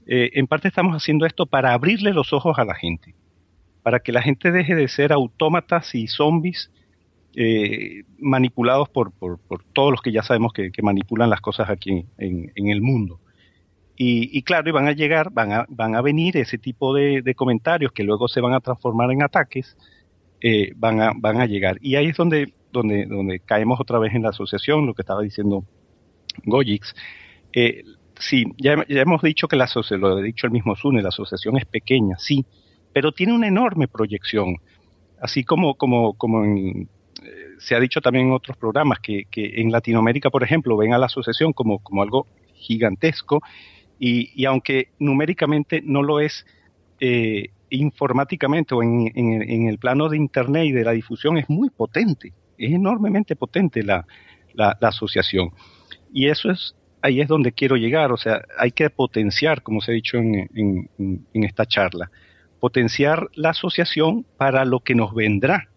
[0.08, 3.16] Eh, en parte estamos haciendo esto para abrirle los ojos a la gente,
[3.84, 6.72] para que la gente deje de ser autómatas y zombies
[7.36, 9.14] eh, manipulados por,
[9.74, 13.20] todos los que ya sabemos que, manipulan las cosas aquí en, el mundo.
[13.96, 17.36] Y, y, claro, y van a llegar, van a, van a venir ese tipo de
[17.36, 19.78] comentarios que luego se van a transformar en ataques,
[20.42, 21.78] eh, van, a, van a llegar.
[21.82, 25.22] Y ahí es donde, donde, donde caemos otra vez en la asociación, lo que estaba
[25.22, 25.64] diciendo
[26.46, 26.96] Goyix.
[27.54, 27.84] Eh,
[28.20, 31.10] sí, ya, ya, hemos dicho que la asociación, lo ha dicho el mismo Zune, la
[31.10, 32.46] asociación es pequeña, sí,
[32.94, 34.58] pero tiene una enorme proyección.
[35.22, 36.90] Así como, como, como en,
[37.24, 40.94] eh, se ha dicho también en otros programas, que, que en Latinoamérica, por ejemplo, ven
[40.94, 43.42] a la asociación como, como algo gigantesco
[44.00, 46.46] y, y aunque numéricamente no lo es
[47.00, 51.50] eh, informáticamente o en, en, en, el plano de Internet y de la difusión, es
[51.50, 54.06] muy potente, es enormemente potente la,
[54.82, 55.52] asociación.
[56.14, 59.92] Y eso es, ahí es donde quiero llegar, o sea, hay que potenciar, como se
[59.92, 62.12] ha dicho en, en, esta charla,
[62.60, 65.70] potenciar la asociación para lo que nos vendrá.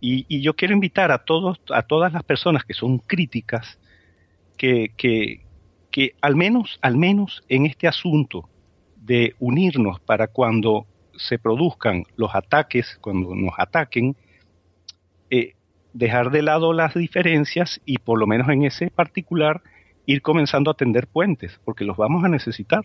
[0.00, 3.78] Y, y, yo quiero invitar a todos, a todas las personas que son críticas,
[4.58, 5.40] que, que,
[5.90, 8.50] que al menos, al menos en este asunto
[9.04, 10.86] de unirnos para cuando
[11.16, 14.16] se produzcan los ataques, cuando nos ataquen,
[15.30, 15.52] eh,
[15.92, 19.62] dejar de lado las diferencias y por lo menos en ese particular
[20.06, 22.82] ir comenzando a tender puentes, porque los vamos a necesitar.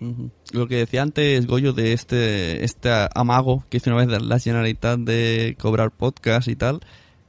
[0.53, 4.99] Lo que decía antes Goyo de este, este amago que hizo una vez la Generalitat
[4.99, 6.79] de cobrar podcast y tal,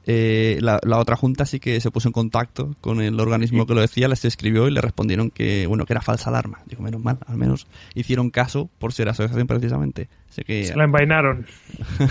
[0.07, 3.81] eh, la, otra junta sí que se puso en contacto con el organismo que lo
[3.81, 6.59] decía, les escribió y le respondieron que bueno que era falsa alarma.
[6.65, 10.07] Digo, menos mal, al menos hicieron caso por ser asociación precisamente.
[10.45, 11.45] que, se la envainaron.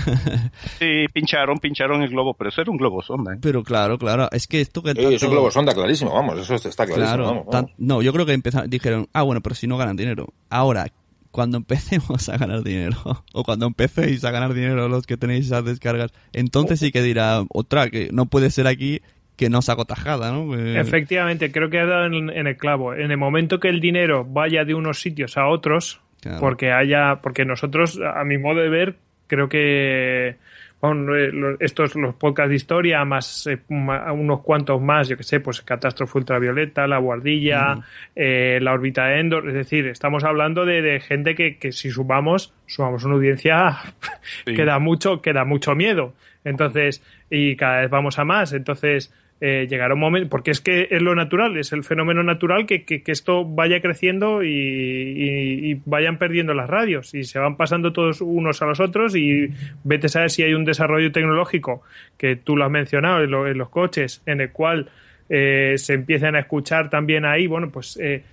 [0.78, 3.34] sí, pincharon, pincharon el globo, pero eso era un globo sonda.
[3.34, 3.38] ¿eh?
[3.40, 4.90] Pero claro, claro, es que esto que...
[4.92, 7.44] es un globo sonda clarísimo, vamos, eso está clarísimo.
[7.78, 10.28] no, yo creo que empezaron, dijeron, ah, bueno, pero si no ganan dinero.
[10.48, 10.86] Ahora,
[11.31, 12.97] cuando empecemos a ganar dinero,
[13.32, 17.43] o cuando empecéis a ganar dinero los que tenéis esas descargas, entonces sí que dirá
[17.48, 19.01] otra, que no puede ser aquí
[19.36, 20.55] que no saco tajada, ¿no?
[20.55, 22.93] Eh, Efectivamente, creo que ha dado en, el clavo.
[22.93, 26.02] En el momento que el dinero vaya de unos sitios a otros,
[26.40, 28.97] porque haya, porque nosotros, a mi modo de ver,
[29.28, 30.36] creo que
[30.81, 35.40] bueno, eh, estos los podcasts de historia, más eh, unos cuantos más, yo que sé,
[35.40, 37.78] pues Catástrofe Ultravioleta, La Guardilla,
[38.16, 42.55] eh, La órbita de Endor, es decir, estamos hablando de, gente que, que, si sumamos,
[42.66, 43.78] sumamos una audiencia
[44.47, 46.15] que da mucho, que da mucho miedo.
[46.44, 48.55] Entonces, y cada vez vamos a más.
[48.55, 52.66] Entonces, eh, llegará un momento, porque es que es lo natural, es el fenómeno natural
[52.66, 58.20] que, que, esto vaya creciendo y, vayan perdiendo las radios y se van pasando todos
[58.20, 59.48] unos a los otros y
[59.82, 61.82] vete a saber si hay un desarrollo tecnológico
[62.18, 64.90] que tú lo has mencionado en, los coches, en el cual
[65.30, 68.24] eh, se empiezan a escuchar también ahí, bueno, pues eh,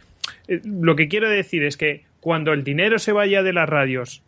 [0.65, 4.23] lo que quiero decir es que cuando el dinero se vaya de las radios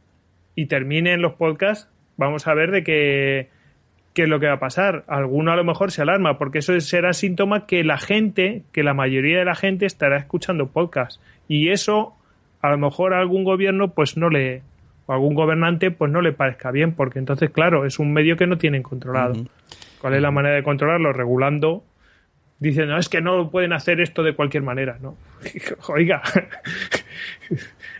[0.55, 3.58] y termine en los podcasts, vamos a ver de que
[4.19, 5.05] ¿qué es lo que va a pasar?
[5.07, 8.93] Alguno a lo mejor se alarma, porque eso será síntoma que la gente, que la
[8.93, 11.21] mayoría de la gente estará escuchando podcast.
[11.47, 12.17] Y eso,
[12.61, 14.61] a lo mejor a algún gobierno, pues no le,
[15.05, 18.45] o algún gobernante, pues no le parezca bien, porque entonces, claro, es un medio que
[18.45, 19.35] no tienen controlado.
[20.01, 21.13] ¿Cuál es la manera de controlarlo?
[21.13, 21.85] Regulando
[22.59, 25.15] dicen, no, es que no pueden hacer esto de cualquier manera, ¿no?
[25.87, 26.21] Oiga,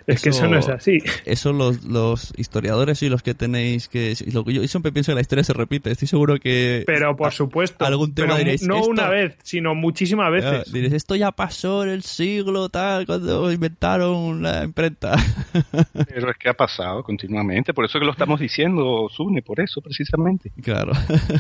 [0.09, 0.97] es que eso no es así.
[1.25, 4.15] Eso los, los historiadores y los que tenéis que...
[4.33, 6.83] Lo que yo siempre pienso que la historia se repite, estoy seguro que...
[6.87, 7.85] Pero por supuesto.
[7.85, 10.71] Algún tema diréis, No una vez, sino muchísimas veces.
[10.71, 15.15] diréis, esto ya pasó en el siglo tal, cuando inventaron la imprenta.
[16.07, 19.81] Pero es que ha pasado continuamente, por eso que lo estamos diciendo, Sune, por eso
[19.81, 20.51] precisamente.
[20.61, 20.93] Claro.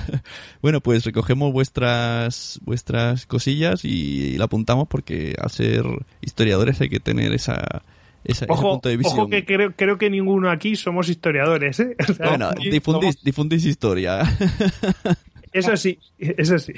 [0.61, 5.85] bueno, pues recogemos vuestras vuestras cosillas y, la apuntamos porque al ser
[6.21, 7.83] historiadores hay que tener esa
[8.47, 11.95] ojo, Ojo que creo, creo, que ninguno aquí somos historiadores, ¿eh?
[12.19, 12.51] bueno,
[13.23, 14.21] difundís, historia.
[15.51, 16.73] Eso sí, eso sí.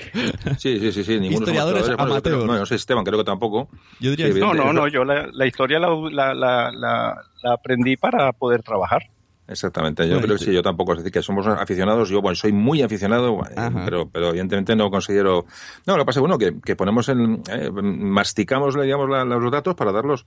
[0.57, 1.19] Sí, sí, sí, sí.
[1.19, 2.45] Ninguno historiadores amateurs.
[2.45, 3.67] No, no sé, Esteban, creo que tampoco.
[3.99, 8.31] Yo diría no, no, no, yo la, la historia la, la, la, la, aprendí para
[8.31, 9.09] poder trabajar.
[9.52, 12.53] Exactamente, yo creo que sí, yo tampoco, es decir, que somos aficionados, yo bueno, soy
[12.53, 13.38] muy aficionado,
[13.86, 15.45] pero, pero evidentemente no considero...
[15.86, 17.44] No, lo que pasa es bueno, que, que ponemos en...
[17.49, 20.26] Eh, masticamos, digamos, los datos para darlos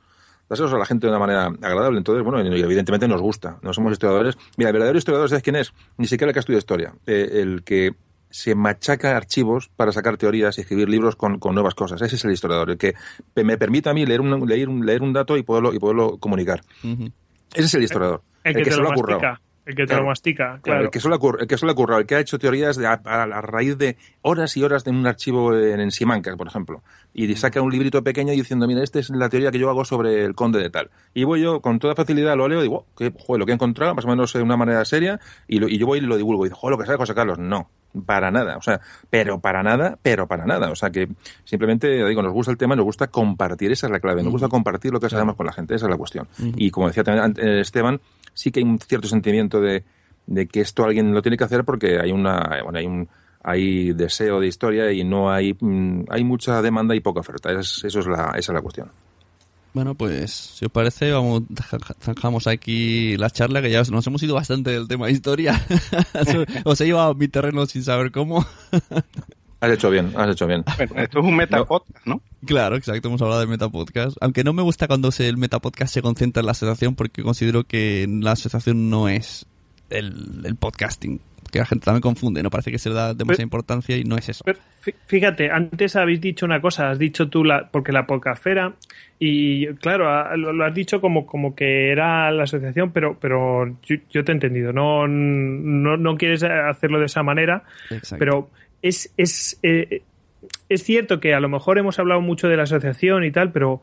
[0.51, 1.99] a la gente de una manera agradable.
[1.99, 3.59] Entonces, bueno, evidentemente nos gusta.
[3.63, 4.37] No somos historiadores.
[4.57, 5.73] Mira, el verdadero historiador, ¿sabes quién es?
[5.97, 6.95] Ni siquiera el que estudia historia.
[7.07, 7.95] Eh, el que
[8.31, 12.03] se machaca archivos para sacar teorías y escribir libros con, nuevas cosas.
[12.03, 12.95] Ese es el historiador, el que
[13.37, 16.19] me permite a mí leer un, leer un, leer un dato y poderlo, y poderlo
[16.19, 16.63] comunicar.
[17.55, 18.23] Ese es el historiador.
[18.45, 19.39] El, que, se lo ha currado.
[19.66, 20.85] El que te lo mastica, claro.
[20.85, 24.59] el, que suele el que ocurrir, el que ha hecho teorías a, raíz de horas
[24.59, 26.83] y horas de un archivo en, en Simancas, por ejemplo.
[27.15, 30.23] Y saca un librito pequeño diciendo, mira, esta es la teoría que yo hago sobre
[30.23, 30.91] el conde de tal.
[31.15, 33.55] Y voy yo, con toda facilidad, lo leo y digo, que, joder, lo que he
[33.55, 35.19] encontrado, más o menos de una manera seria,
[35.49, 36.45] y, y yo voy y lo divulgo.
[36.45, 37.39] Y digo, joder, lo que sabe José Carlos.
[37.39, 37.71] No,
[38.07, 38.57] para nada.
[38.57, 38.81] O sea,
[39.11, 40.71] pero para nada, pero para nada.
[40.71, 41.09] O sea, que
[41.45, 44.23] simplemente, digo, nos gusta el tema, nos gusta compartir, esa es la clave.
[44.23, 46.29] Nos gusta compartir lo que sabemos con la gente, esa es la cuestión.
[46.57, 48.01] Y como decía también Esteban,
[48.33, 49.85] sí que hay un cierto sentimiento de,
[50.27, 53.09] de que esto alguien lo tiene que hacer porque hay una bueno, hay un
[53.43, 57.51] hay deseo de historia y no hay mm, hay mucha demanda y poca oferta.
[57.53, 58.91] eso es la, esa es la cuestión.
[59.75, 61.43] Bueno, pues si os parece, vamos,
[62.01, 65.61] zanjamos aquí la charla, que ya nos hemos ido bastante del tema de historia.
[66.65, 68.47] os he llevado a mi terreno sin saber cómo.
[69.61, 70.63] Has hecho bien, has hecho bien.
[70.77, 72.23] Bueno, esto es un metapodcast, ¿no?
[72.47, 74.17] Claro, exacto, hemos hablado de metapodcast.
[74.21, 77.65] Aunque no me gusta cuando se, el metapodcast se concentra en la asociación porque considero
[77.65, 79.47] que la asociación no es
[79.91, 81.21] el, podcasting
[81.55, 84.17] que la gente también confunde, no parece que se le da demasiada importancia y no
[84.17, 84.45] es eso.
[85.07, 88.75] fíjate, antes habéis dicho una cosa, has dicho tú, la, porque la podcastfera,
[89.21, 94.33] y claro, lo, has dicho como, como que era la asociación, pero, pero yo, te
[94.33, 97.63] he entendido, no, no, no, quieres hacerlo de esa manera,
[98.19, 98.51] pero
[98.83, 100.03] es, es, eh,
[100.69, 103.81] es cierto que a lo mejor hemos hablado mucho de la asociación y tal, pero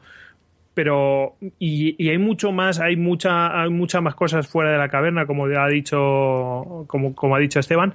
[0.74, 5.26] pero y, hay mucho más, hay mucha, hay muchas más cosas fuera de la caverna,
[5.26, 7.94] como ha dicho, como, como ha dicho Esteban.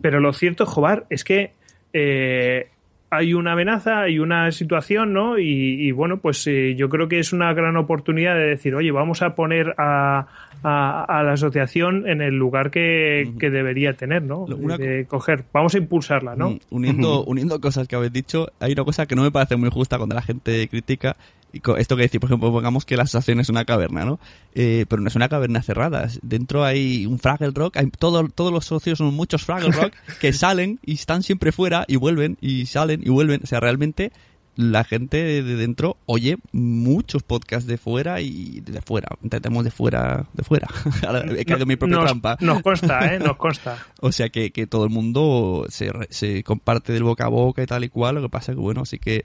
[0.00, 1.52] Pero lo cierto, Jobar, es que
[1.92, 2.68] eh,
[3.10, 5.38] hay una amenaza, hay una situación, ¿no?
[5.38, 9.20] Y, bueno, pues eh, yo creo que es una gran oportunidad de decir, oye, vamos
[9.20, 10.28] a poner a,
[10.62, 14.46] a, la asociación en el lugar que, debería tener, ¿no?
[14.46, 16.50] de coger, vamos a impulsarla, ¿no?
[16.50, 19.68] Mm, uniendo, uniendo cosas que habéis dicho, hay una cosa que no me parece muy
[19.68, 23.40] justa cuando la gente critica y esto que decir, por ejemplo, pongamos que la asociación
[23.40, 24.18] es una caverna, ¿no?
[24.54, 26.08] Eh, pero no es una caverna cerrada.
[26.22, 30.32] Dentro hay un Fraggle Rock, hay todo, todos los socios son muchos Fraggle Rock que
[30.32, 33.40] salen y están siempre fuera y vuelven y salen y vuelven.
[33.44, 34.12] O sea, realmente
[34.56, 39.08] la gente de dentro oye muchos podcasts de fuera y de fuera.
[39.22, 40.68] Intentemos de fuera, de fuera.
[41.38, 42.36] he caído mi propia trampa.
[42.40, 43.18] Nos consta, ¿eh?
[43.18, 43.78] Nos consta.
[44.00, 47.66] o sea que, que todo el mundo se, se comparte del boca a boca y
[47.66, 48.16] tal y cual.
[48.16, 49.24] Lo que pasa es que, bueno, así que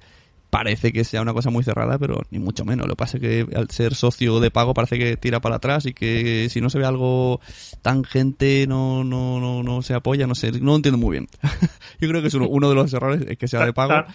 [0.49, 2.87] parece que sea una cosa muy cerrada, pero ni mucho menos.
[2.87, 5.85] Lo que pasa es que al ser socio de pago parece que tira para atrás
[5.85, 7.41] y que si no se ve algo
[7.81, 11.27] tangente no, no, no, no se apoya, no sé, no lo entiendo muy bien.
[11.99, 14.05] Yo creo que es uno, de los errores es que sea de pago.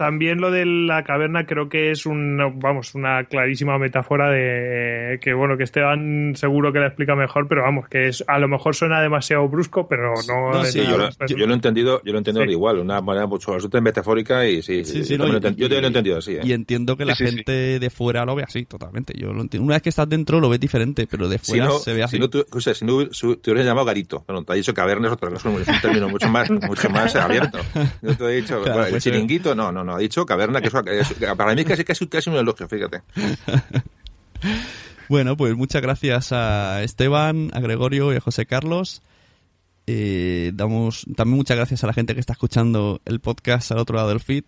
[0.00, 5.34] También lo de la caverna creo que es un, vamos, una clarísima metáfora de que,
[5.34, 8.74] bueno, que Esteban seguro que la explica mejor, pero vamos, que es a lo mejor
[8.74, 10.64] suena demasiado brusco, pero no...
[10.64, 14.62] sí, yo, lo, he entendido, yo lo he entendido igual, una manera mucho metafórica y
[14.62, 16.36] sí, sí, sí, yo, lo he entendido así.
[16.36, 16.40] ¿eh?
[16.44, 19.12] Y entiendo que la gente de fuera lo ve así, totalmente.
[19.18, 19.66] Yo lo entiendo.
[19.66, 22.16] Una vez que estás dentro lo ves diferente, pero de fuera se ve así.
[22.16, 24.72] Si no, tú, o sea, si no te hubieras llamado garito, bueno, te ha dicho
[24.72, 27.58] caverna es, otro, es un término mucho más, mucho más abierto.
[28.02, 31.60] No te he dicho, el chiringuito, no, no, no, ha dicho caverna, que, para mí
[31.62, 33.02] es casi, casi, casi un fíjate.
[35.10, 39.02] Bueno, pues muchas gracias a Esteban, a Gregorio y a José Carlos.
[39.88, 43.96] Eh, damos también muchas gracias a la gente que está escuchando el podcast al otro
[43.96, 44.44] lado del feed.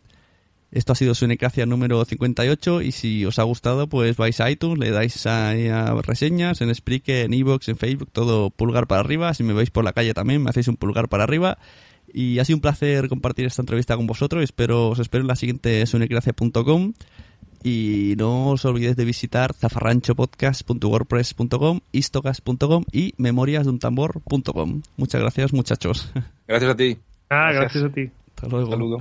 [0.70, 4.78] Esto ha sido Sunecracia número 58 y si os ha gustado pues vais a iTunes,
[4.78, 9.34] le dais a, reseñas, en Spreaker, en Evox, en Facebook, todo pulgar para arriba.
[9.34, 11.58] Si me veis por la calle también me hacéis un pulgar para arriba.
[12.12, 14.44] Y ha sido un placer compartir esta entrevista con vosotros.
[14.44, 16.92] Espero, os espero en la siguiente sunecracia.com
[17.62, 24.82] y no os olvidéis de visitar zafarranchopodcast.wordpress.com, istocast.com y memoriasdeuntambor.com.
[24.96, 26.10] Muchas gracias, muchachos.
[26.48, 26.98] Gracias a ti.
[27.30, 28.10] Ah, gracias, a ti.
[28.36, 28.70] Hasta luego.
[28.70, 29.00] Saludo.